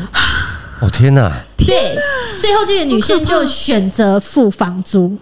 [0.80, 1.30] 哦天哪！
[1.56, 1.96] 对，
[2.40, 5.16] 最后这个女生就选择付房租，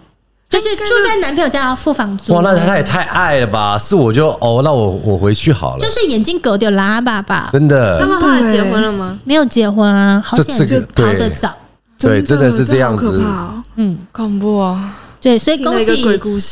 [0.49, 2.33] 就是住在男朋友家要付房租。
[2.33, 3.77] 哇，那她也太爱了吧！
[3.77, 5.79] 是我就哦，那我我回去好了。
[5.79, 7.99] 就是眼睛隔掉拉爸爸，真的。
[7.99, 9.19] 他们后来结婚了吗？
[9.23, 11.55] 没有结婚啊，好险就逃得早。
[11.99, 13.21] 对，真的是这样子。
[13.75, 14.97] 嗯，恐怖啊。
[15.21, 16.03] 对，所以恭喜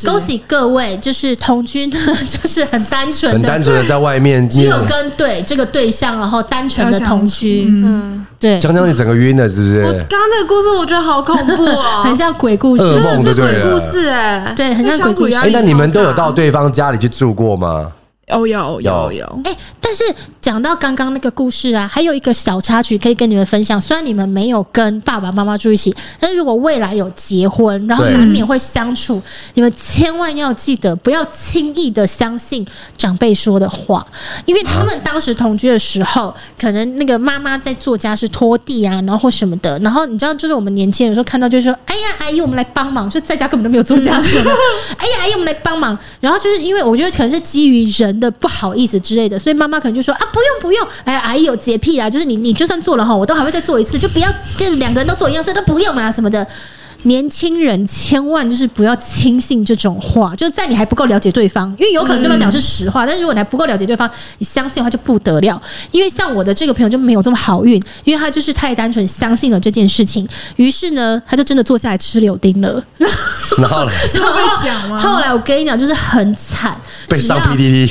[0.05, 1.97] 恭喜各位，就是同居呢，
[2.29, 8.59] 就是很单纯的，很单纯的在外面，只有跟对这个对象，然后单纯的同居，嗯，对。
[8.59, 9.81] 江江，你整个晕了是不是？
[9.81, 15.35] 我刚刚那个故事我觉得好恐怖哦， 很像鬼故事，噩梦的鬼故事哎，对，很像鬼故事。
[15.35, 17.91] 哎，那你们都有到对方家里去住过吗？
[18.27, 19.11] 有有有。
[19.11, 20.03] 有，哎，但是
[20.41, 23.79] 讲到刚刚那个故事啊，还有一个小插曲可以跟你们分享。
[23.79, 29.21] 虽然你们没有跟爸爸妈妈住一起，但是如果未来有结婚，然后难免会相处，
[29.55, 32.65] 你们千万要记得不要轻易的相信
[32.95, 34.05] 长辈说的话，
[34.45, 44.37] 因为他们当时同居的时候，可能那个妈妈在做家事、拖地啊，然后或什么的，然后你知道，就是我们年轻人有时候看到就是说，哎呀，阿姨，我们来帮忙，就在家根本都没有做家事，
[44.95, 48.19] 哎呀，阿姨，我们来帮忙，然后就是因为我觉得可能是基于人。
[48.19, 56.45] 的不好意思之类的，所以妈妈可能就说啊，不用不用，哎，阿姨有洁癖啊，就是你你就算做了哈，我都还会再做一次，就不要跟两个人都做一样事，都不用啊什么的。
[57.03, 65.61] 年轻人千万就是不要轻信这种话，就是在你还不够了解对方，因为有可能对方讲的是实话，但是如果你还不够了解对方，你相信的话就不得了。
[65.91, 70.27] 因为像我的这个朋友就没有这么好运，因为他就是太单纯相信了这件事情，
[70.57, 72.83] 于是呢，他就真的坐下来吃柳丁了。
[73.57, 73.91] 然后呢？
[74.05, 74.27] 是会
[74.61, 74.99] 讲吗？
[74.99, 76.75] 后来我跟你讲，就是很惨，
[77.07, 77.89] 被上 PDD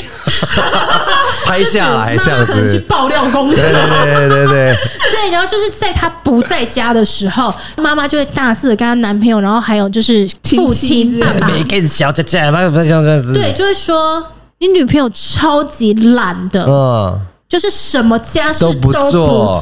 [1.46, 4.76] 拍下来这样子去爆料公司，对对对对对
[5.10, 8.97] 对，然后就是在他不在家的时候，妈妈就会大肆的跟他。
[8.98, 11.48] 男朋友，然后还有就是父亲爸爸，
[13.34, 14.22] 对，就会说
[14.58, 17.18] 你女朋友超级懒的，嗯，
[17.48, 18.92] 就是什么家事都不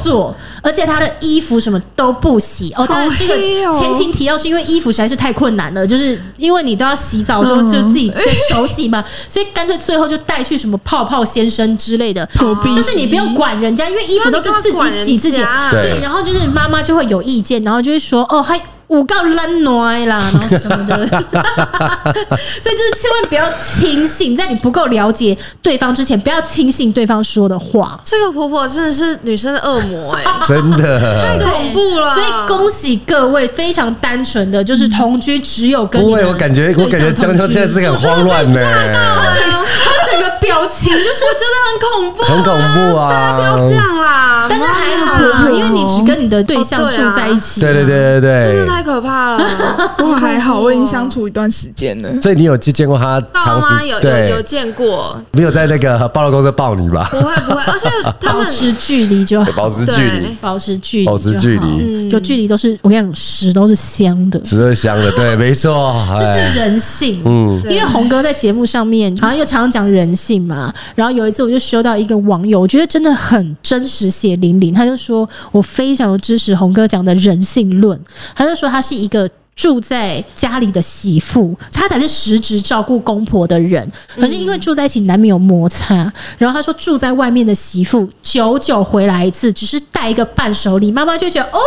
[0.03, 2.73] 做，而且她的衣服什么都不洗。
[2.75, 3.35] 哦，当然这个
[3.73, 12.27] 前情提要是因为衣服实在是太困难了，就是因为你都要洗澡的时候就自己在手洗嘛，所以干脆最后就带去什么泡泡先生之类的，
[12.73, 15.37] 就是你不用管人家，因为衣服都是自己洗自己，
[15.71, 18.59] 对，然后就是妈妈就会有意见，然后就会说哦，还。
[18.87, 27.99] 我告烂奶啦，然后什么的， 所以就是千万不要轻信，在你不够了解对方之前，不要轻信对方说的话。
[28.05, 32.15] 这个婆婆真的是女生的恶魔哎、欸， 真的太恐怖了。
[32.15, 40.16] 所以恭喜各位，非常单纯的就是同居，只有跟不会，我感觉我感觉江江现在是很慌乱呢、欸，他整个他整个。
[40.47, 43.09] 表情 就是我觉得很恐怖，很恐怖啊！
[43.11, 49.45] 大家不要这样啦，但是还好啦，因为你只跟你的对象住在一起，对对对对对，真的太可怕了。
[49.97, 52.09] 不过还好，我已经相处一段时间了。
[52.21, 53.87] 所以你有去见过他长时间？
[53.87, 57.07] 有有有见过，没有在那个爆料公司抱你吧？
[57.11, 57.89] 不会不会， 而且
[58.21, 67.21] 他们保持距离就好，保持距离，保持距离，保持距离，就距离都是我跟你讲，屎都是香的，屎都是香的，对，没错，这是人性。
[67.25, 77.99] 嗯，因为红哥在节目上面好像又常常讲人性嘛，然后有一次我就收到一个网友，我觉得真的很真实血淋淋，他就说我非常支持洪哥讲的人性论，
[78.35, 79.29] 他就说他是一个。
[79.57, 83.91] 住在家里的媳妇，她才是实质照顾公婆的人。
[84.15, 85.95] 可是因为住在一起难免有摩擦，
[86.37, 91.59] 然后他说住在外面的媳妇久久回来一次，只是带一个伴手礼，妈妈就觉得哦，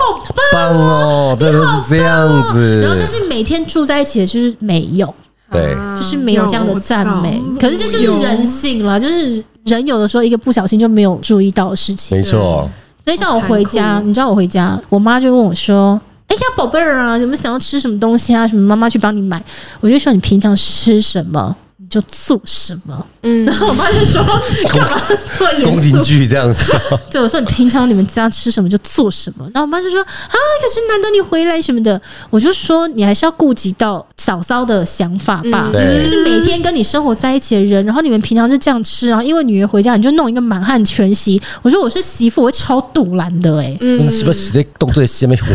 [0.00, 2.80] 好棒哦，真的是这样子。
[2.80, 5.14] 然后但是每天住在一起的就是没有，
[5.50, 7.40] 对，就是没有这样的赞美。
[7.60, 12.16] 可是这就是人性了，就是人有的时候一个不小心就没有注意到的事情。
[12.16, 12.68] 没错。
[13.04, 16.00] 所以像我回家，你知道我回家，我妈就问我说。
[16.28, 18.46] 哎呀，宝贝儿啊，有没有想要吃什么东西啊？
[18.46, 19.42] 什么妈妈去帮你买？
[19.80, 21.56] 我就说你平常吃什么？
[21.88, 24.22] 就做什么，嗯， 然后我妈就说
[24.70, 25.00] 干嘛
[25.36, 26.72] 做宫廷剧这样子？
[27.10, 29.44] 对，我说你平常你们家吃什么就做什么。
[29.54, 30.06] 然后我妈就说啊，
[30.62, 35.70] 可是难得你回来什么的，我就说你还是要顾及到嫂嫂的想法吧。
[35.72, 41.40] 嗯，就是每天跟你生活在一起的人，然后你们平常是这样吃，然后因为女儿回家你就弄一个满汉全席。
[41.62, 43.76] 我说我是媳妇，我会超肚腩的哎。
[43.80, 45.46] 嗯，是不是在动作下面火？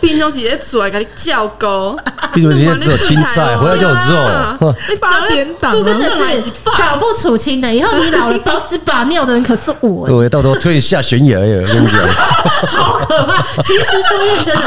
[0.00, 1.96] 平常是在做，给你叫高。
[2.32, 4.74] 平常是只有青菜，回来就有肉。
[5.00, 5.46] 八点。
[5.70, 10.06] 真的是搞不出清的，以后你老了都是把尿的人可是我。
[10.06, 11.96] 对，到时候推下悬崖了，我跟你讲，
[12.68, 13.42] 好可怕。
[13.62, 14.62] 其实说认真的，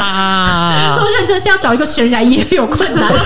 [0.96, 3.12] 说认真是要找一个悬崖也有困难。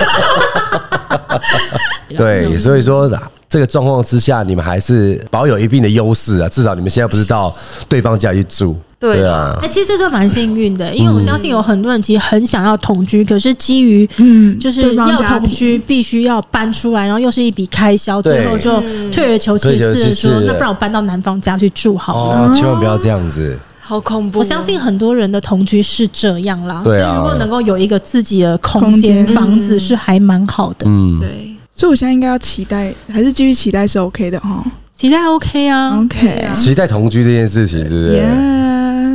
[2.09, 3.09] 对，所以说
[3.49, 6.49] 这个状况之下，你们还是保有一定的优势啊。
[6.49, 7.53] 至少你们现在不是到
[7.87, 8.75] 对方家去住。
[8.99, 9.23] 对。
[9.25, 18.81] 啊，哎，其实这算蛮幸运的，因为我相信有很多人其实很想要同居，可是基于嗯，就是要同居必须要搬出来，然后又是一笔开销，最后就
[19.11, 22.53] 退而求其次的说，那不然我搬到男方家去住好了。
[22.53, 24.39] 千万不要这样子，好恐怖！
[24.39, 30.85] 我相信很多人的同居是这样啦，所以如果能够有一个自己的空间房子是还蛮好的。
[30.85, 34.63] 嗯，对，所以我现在应该要期待，还是继续期待是 OK 的哈？
[34.95, 38.23] 期待 OK 啊，OK，期待同居这件事情，是不是？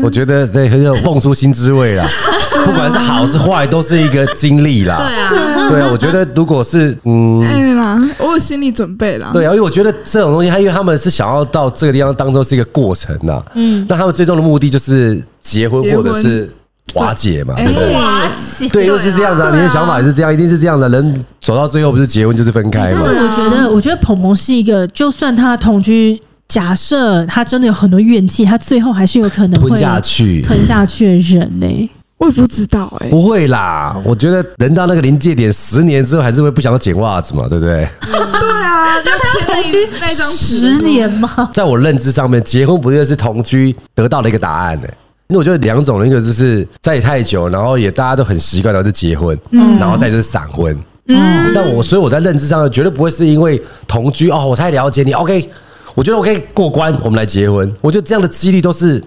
[0.02, 2.06] 我觉得对，很有蹦出新滋味啦。
[2.64, 4.96] 不管是好是坏，都是一个经历啦。
[4.96, 5.88] 对啊，对啊。
[5.90, 9.30] 我觉得如果是嗯，对啦，我有心理准备啦。
[9.32, 13.42] 对啊，因为我觉得这种东西，他因为他们是想要到这个地方当中是一个过程呐。
[13.54, 13.86] 嗯。
[13.88, 16.50] 那他们最终的目的就是结婚或者是
[16.94, 17.94] 瓦解嘛，对不对？
[17.94, 18.28] 瓦
[18.58, 18.68] 解。
[18.68, 19.50] 对，又是这样子啊。
[19.54, 20.88] 你的想法也是这样，一定是这样的。
[20.88, 23.02] 人走到最后不是结婚就是分开嘛。
[23.04, 26.20] 但是我觉得，我觉得鹏鹏是一个，就算他同居。
[26.48, 31.90] 假设他真的有很多怨气，他最后还是有可能会吞下去、吞下去的人呢、欸？
[32.16, 33.94] 我也不知道哎、欸，不会啦。
[34.02, 37.86] 我觉得人到那个临界点，十年之后还是会不想要剪袜子嘛，对不对？
[38.00, 39.10] 嗯、对啊， 就
[39.44, 41.50] 同居那张十年嘛？
[41.52, 44.94] 在我认知上面，结婚不就是同居得到了一个答案呢、欸？
[45.28, 50.76] 因为我觉得两种人，一个就是在太久，然后也大家都很习惯，然后就结婚，嗯，然后再就是闪婚，
[51.06, 51.52] 嗯。
[51.54, 55.48] 但我所以我在认知上绝对不会是因为同居哦，我太了解你，OK。
[55.94, 57.70] 我觉得我可以过关，我们来结婚。
[57.80, 59.02] 我觉得这样的几率都是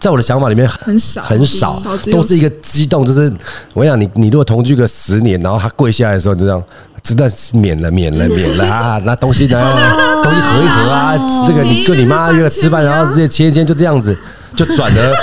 [0.00, 1.80] 在我的想法里面很少很少，
[2.10, 3.06] 都是一个激动。
[3.06, 3.32] 就是
[3.72, 6.60] 我跟你讲，你你如果同居个十年，然后他跪下来的时候，你就这样
[7.00, 9.00] 真的是免了免了免了啊！
[9.04, 9.56] 那东西呢？
[10.24, 11.14] 东西合一合啊！
[11.46, 14.16] 这个你跟你妈约个吃饭，然后直接签一签，就这样子
[14.56, 15.14] 就转了，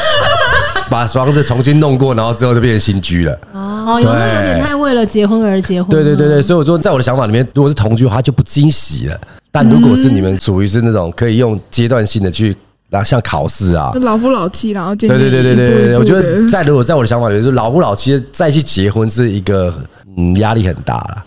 [0.89, 3.38] 把房子重新弄过，然后之后就变成新居了。
[3.51, 5.89] 哦，有时候有点太为了结婚而结婚。
[5.89, 9.19] 对对对对，所以我说，在我的想法里面，如果是同居的话，就不惊喜了。
[9.51, 12.55] 但如果是你们属于是那种可以用阶段性的去，
[12.89, 19.73] 然后像考试啊，老夫老妻，然后对对对对对对，我觉得在如果在我的想法里面，就是老夫老妻再去结婚是一个
[20.17, 21.23] 嗯压力很大了，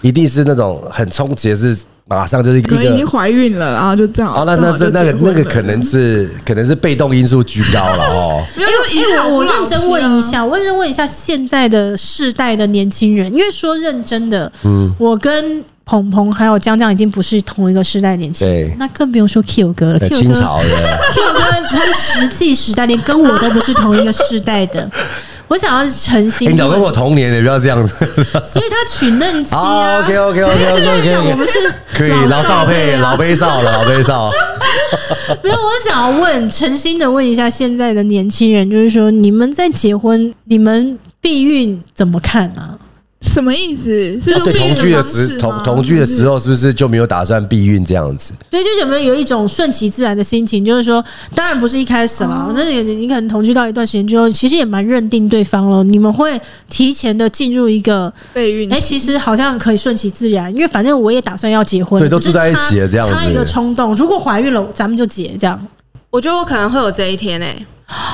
[0.00, 1.76] 一定是那种很冲击，是
[2.08, 4.32] 马上就是一个已经怀孕了，然后就这样。
[4.34, 8.42] 哦，那那这那个那个可能是可能是被动因素居高了哦。
[8.56, 15.64] 因为因为我认真问一下，我认真问一下现在的世代的年轻人，因为说认真的，嗯，我跟。
[15.90, 19.98] 鹏鹏还有江江已经不是同一个时代年轻人，那更不用说 Q 哥了。
[20.10, 20.68] 清朝的
[21.14, 21.40] Q 哥，
[21.70, 24.86] 他是石器时代，连跟我都不是同一个时代的。
[25.48, 28.06] 我想要诚心，你老跟我同年，你不要这样子。
[28.44, 30.00] 所以他娶嫩妻啊。
[30.00, 31.58] OK OK OK OK OK，我们是
[31.92, 34.30] 可以老少配，老杯少了，老杯少。
[35.42, 42.77] 没有，我想要问，诚心的问一下现在的年轻人，就是说，你们在结婚，你们避孕怎么看啊？
[43.20, 44.20] 什么意思？
[44.20, 48.32] 是同居的时同同居的时候，是不是就没有打算避孕这样子？
[48.48, 50.64] 对，就有没有有一种顺其自然的心情？
[50.64, 51.04] 就是说，
[51.34, 55.82] 当然不是一开始了，那你你可能同居到一段时间之后，其实也蛮认定对方了。
[55.84, 58.72] 你们会提前的进入一个备孕？
[58.72, 63.94] 哎，其实好像可以顺其自然，因为反正我也打算要结婚，对，都住在一起了，这样子，差一个冲动。
[63.96, 65.60] 如果怀孕了，咱们就结，这样。
[66.10, 67.66] 我觉得我可能会有这一天诶、欸。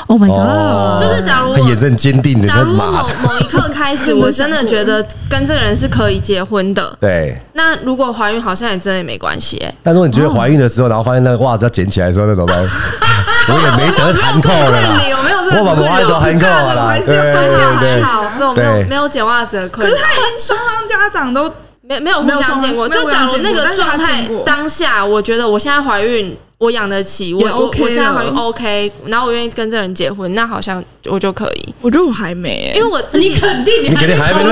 [0.07, 1.01] Oh my god！
[1.01, 6.97] 就是假如他眼神坚定的，假如某某一刻开始， 我真的觉得跟这个人是可以结婚的。
[7.01, 7.37] 对。
[7.55, 9.61] 那如果怀孕，好像也真的也没关系。
[9.83, 12.57] 但如果你觉得怀孕的时候，然后发现那个袜子要捡起来的时候，那怎么办？
[13.49, 15.61] 我也没得含扣了有没有这个？
[15.61, 16.97] 我把袜子都含扣了啦。
[16.99, 17.33] 对 对
[17.81, 18.03] 对。
[18.03, 19.93] 好，这种没有没有捡袜子的困扰。
[19.93, 22.89] 可是他已经双方家长都没没有互相见过。
[22.89, 26.37] 就假如那个状态当下，我觉得我现在怀孕。
[26.65, 31.75] 我养得起，我我我现在很 OK，然后我愿意跟这人结婚，那好像我就可以。
[31.81, 34.43] 我觉得我还没，因为我自己你肯定你肯定还没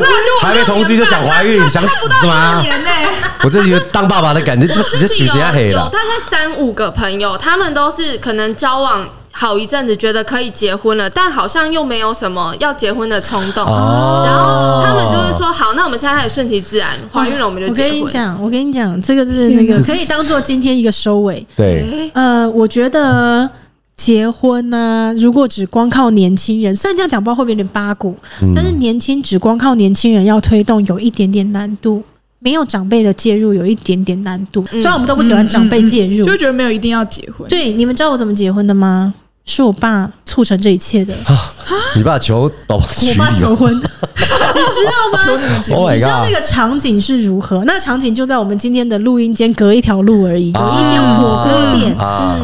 [0.40, 2.62] 还没同居就想怀孕，想死吗？
[3.42, 5.84] 我这有当爸爸的感觉，就直接许下黑了。
[5.84, 9.08] 有大概三五个朋友，他们都是可能交往。
[9.34, 13.64] 好一阵子，觉得可以结婚了，但好像又没有什么要结婚的冲动。
[13.64, 21.44] 哦，然后他们就会说：“好，那我们现在开始顺其自然，怀孕了我们就结婚。”我跟你讲，我跟你讲，这个是那个可以当做今天一个收尾。
[21.56, 23.48] 对，呃，我觉得
[23.96, 32.02] 结婚呢、啊，如果只光靠年轻人，虽然这样讲不知道会不会有点八股，嗯、但是年轻只光靠年轻人要推动，有一点点难度。
[32.44, 34.66] 没有长辈的介入，有一点点难度。
[34.66, 37.48] 虽然我们都不喜欢长辈介入，就觉得没有一定要结婚。
[37.48, 39.14] 对，你们知道我怎么结婚的吗？
[39.44, 41.14] 是我爸促成这一切的。
[41.96, 45.18] 你爸求宝宝我爸求婚，你知道吗？
[45.92, 47.64] 你知道那个场景是如何？
[47.64, 51.94] 那个场景就在我们今天的录音间隔一条路而已，有一间火锅店，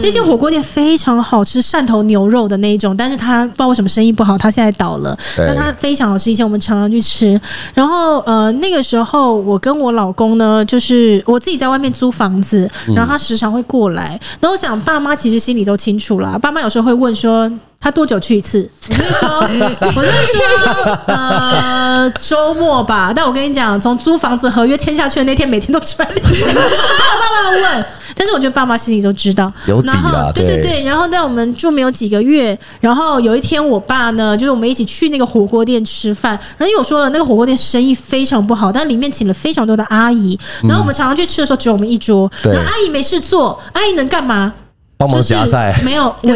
[0.02, 5.16] 那间火锅店非常好吃，汕头牛肉的那一种，但是他不知道为什么生意不好，他现在倒了。
[5.36, 7.40] 但他非常好吃，以前我们常常去吃。
[7.74, 14.18] 然后呃，那个时候我跟我老公呢，就是我自己在外面租房子，然后他时常会过来。
[14.40, 17.50] 那我想爸妈其实心里都清楚啦，爸妈有时候会问说。
[17.80, 18.68] 他多久去一次？
[18.90, 19.28] 我就说，
[19.94, 23.12] 我就说，呃，周末吧。
[23.14, 26.08] 但我跟你讲，从租房子合约签下去的那天，每天都出来。
[26.10, 29.50] 爸爸问，但是我觉得爸妈心里都知道。
[29.66, 30.82] 有底了，对对对。
[30.82, 36.32] 然后在我们住没有几个月，然后有一天，我爸呢，就是我们一起去那个火锅店吃饭。
[36.56, 40.36] 然后因为我说了，那个火锅店生意非常不好，但里面请了非常多的阿姨。
[40.64, 42.28] 然后我们常常去吃的时候，只有我们一桌。
[42.42, 44.52] 然后阿姨没事做，阿姨能干嘛？
[44.98, 46.32] 帮忙夹菜，没有围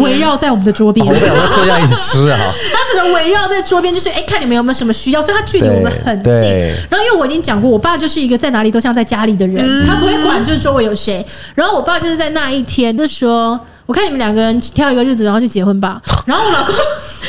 [0.00, 1.20] 围绕在我们的桌边，我们
[1.54, 2.38] 坐下一起吃啊。
[2.72, 6.32] 他只能围绕在桌边，就是哎，看你们有没有什么需要，所以他距离我们很近。
[6.90, 11.24] 然后因为我已经讲过，我爸就是一个在哪里都像在家里的人，他不会管就是周围有谁。
[11.54, 13.60] 然后我爸就是在那一天就说。
[13.86, 16.02] 我看你们两个人挑一个日子，然后就结婚吧。
[16.24, 16.74] 然后我老公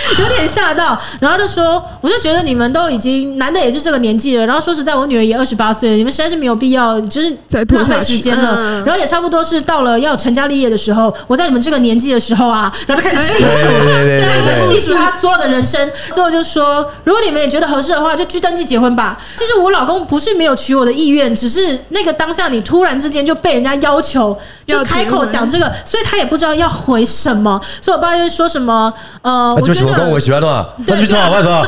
[0.19, 7.29] 有点吓到，然后就说：“我就觉得你们都已经男的也是这个年纪了，然后说实在，我女儿也二十八岁了，你们实在是没有必要，就是
[7.69, 8.81] 浪费时间了。
[8.83, 15.89] 然后也差不多是到了要成家立业的时候，我在你们这个年纪的时候啊， 然后就开始细数，对，细数他所有的人生。
[16.11, 19.17] 最后就说，如果你们也觉得合适的话，就去登记结婚吧。
[19.37, 27.61] 其实我老公不是没有娶我的意愿，只是那个当下你突然之间就被人家要求，就开口讲这个，所以他也不知道。”要回什么？
[27.79, 28.91] 所以我爸就说什么？
[29.21, 31.67] 呃，我觉得我喜欢的嘛，那就说好，拜托。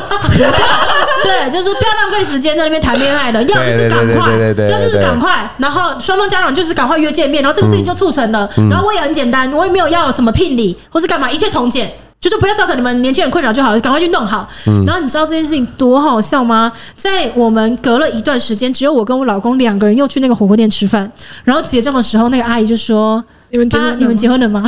[1.22, 4.32] 对，就是说不要浪费时间在那边谈恋爱了，要就是赶快，
[4.70, 5.50] 要就是赶快。
[5.58, 8.48] 然后双方家长就是赶快约见面，然后这个事情就促成了。
[8.70, 14.48] 然后我也很简单，我也没有要什么聘礼或是干嘛，一切从简，就是不要造成你们年轻人困扰就好了，赶快去弄好。
[14.86, 16.72] 然后你知道这件事情多好笑吗？
[16.96, 21.10] 在我们隔了一段时间，只有我跟我老公两个人又去那个火锅店吃饭，
[21.44, 23.22] 然后结账的时候，那个阿姨就说。
[23.52, 23.98] 你们结婚？
[23.98, 24.62] 你们结婚了吗？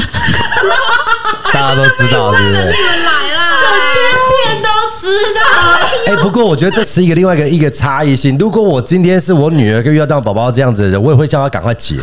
[1.53, 2.65] 大家都知道，对不对？
[2.65, 3.51] 你们来啦，
[4.63, 5.41] 都知道。
[6.07, 8.37] 哎，不过我觉得这是一个另外一个一个差异性。
[8.39, 11.97] 如果我今天是我女儿跟遇到当宝宝这样子的人，我也会叫她赶快结，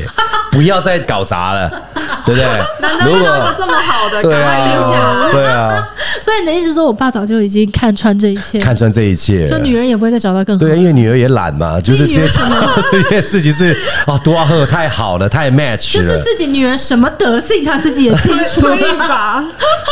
[0.51, 1.69] 不要再搞砸了，
[2.25, 2.45] 对不对？
[2.79, 5.31] 难道遇到一个这么好的，赶快定下？
[5.31, 5.87] 对啊。
[6.21, 10.65] 所以你的意思说我爸早就已经看穿这一切，看穿这一切，就女儿也不会再找到更好。
[10.65, 12.27] 对，因为女儿也懒嘛，就是这
[12.91, 13.75] 这件事情是
[14.05, 16.01] 啊，多赫，太好了，太 match 了。
[16.01, 18.61] 就是自己女儿什么德性，他自己也清楚
[18.99, 19.43] 吧？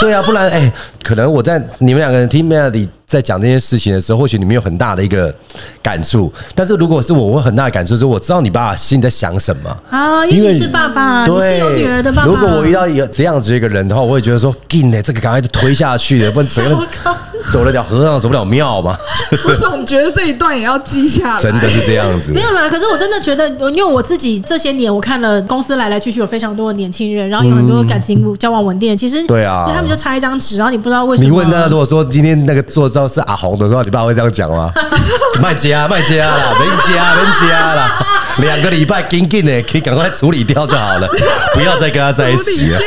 [0.01, 0.71] 对啊，不然哎。
[1.03, 5.33] 可能我在你们两个人听 Melody 在讲这件事情的时候，或许你们有很大的一个
[5.81, 6.31] 感触。
[6.53, 12.27] 但是如果是我，我会很大的感触，就是我知道你爸爸心里在想什么啊，因为你是爸爸，对，你是有女儿的爸爸。
[12.27, 16.87] 如果我遇到有这样子一个人的话，我会觉得说，紧呢，这个赶快就推下去了，不然整个
[17.51, 18.95] 走得了和尚走不了庙嘛。
[19.47, 22.31] 我总觉得这一段也要记下来，真的是这样子。
[22.31, 31.29] 没有啦，可是我真的觉得，因为我自己这些年我看了公司来来去去有非常多的年轻人，然后有很多感情交往稳定的，其实对啊，他们就差一张纸，然后你不知道为什么。
[31.29, 34.71] 你问他，如果说今天那个做照是阿红的时候，你爸会这样讲吗？
[35.41, 38.05] 卖家卖家啦，人家人家啦，
[38.37, 41.07] 两个礼拜紧紧的，可以赶快处理掉就好了，
[41.53, 42.79] 不要再跟他在一起了。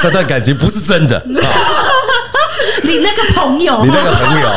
[0.00, 1.24] 这段感情不是真的。
[2.84, 4.48] 你那个朋友，你那个朋友，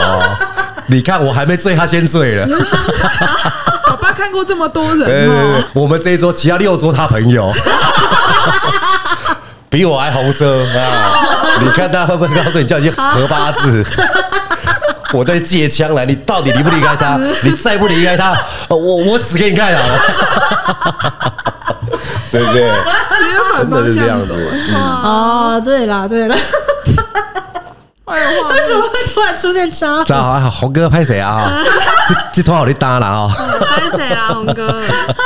[0.87, 2.47] 你看我还没醉，他先醉了。
[3.87, 7.51] 爸爸看过这么多人哦，我们这一桌其他六桌他朋友。
[9.69, 11.11] 比我还红色啊！
[11.59, 13.85] 你看他会不会告诉你叫你合八字？
[15.11, 17.19] 我在借枪来，你到底离不离开他？
[17.43, 18.33] 你再不离开他，
[18.69, 19.81] 我我死给你看啊！
[22.31, 22.69] 对不对？
[23.57, 24.31] 真的是这样子。
[24.73, 26.27] 哦，对了对
[28.15, 28.49] 了。
[28.49, 30.03] 为什么会突然出现渣？
[30.03, 31.49] 渣好，红哥拍谁啊？
[32.07, 33.27] 这这通好你搭了啊！
[33.75, 34.81] 拍谁啊，红哥？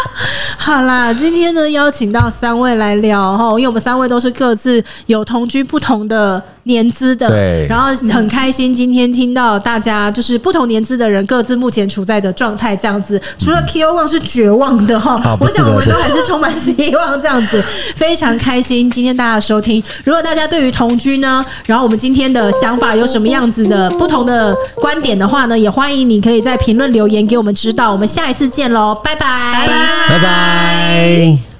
[0.58, 17.64] 好啦，今天呢邀请到三位来聊哈，因为我们三位都是各自有同居不同的年资的，对，然后很开心今天听到大家就是不同年资的人各自目前处在的状态这样子，除了 Q One 是绝望的哈，我想我们都还是充满希望这样子，
[17.96, 19.84] 非常开心今天大家的收听。
[20.04, 22.72] 如果大家对于同居呢，然后我们今天的想。
[22.72, 27.92] 想法有什么样子的不同的观点的话呢，也欢迎你可以在评论留言给我们知道。
[27.92, 29.68] 我们下一次见喽，拜拜，
[30.08, 31.51] 拜拜。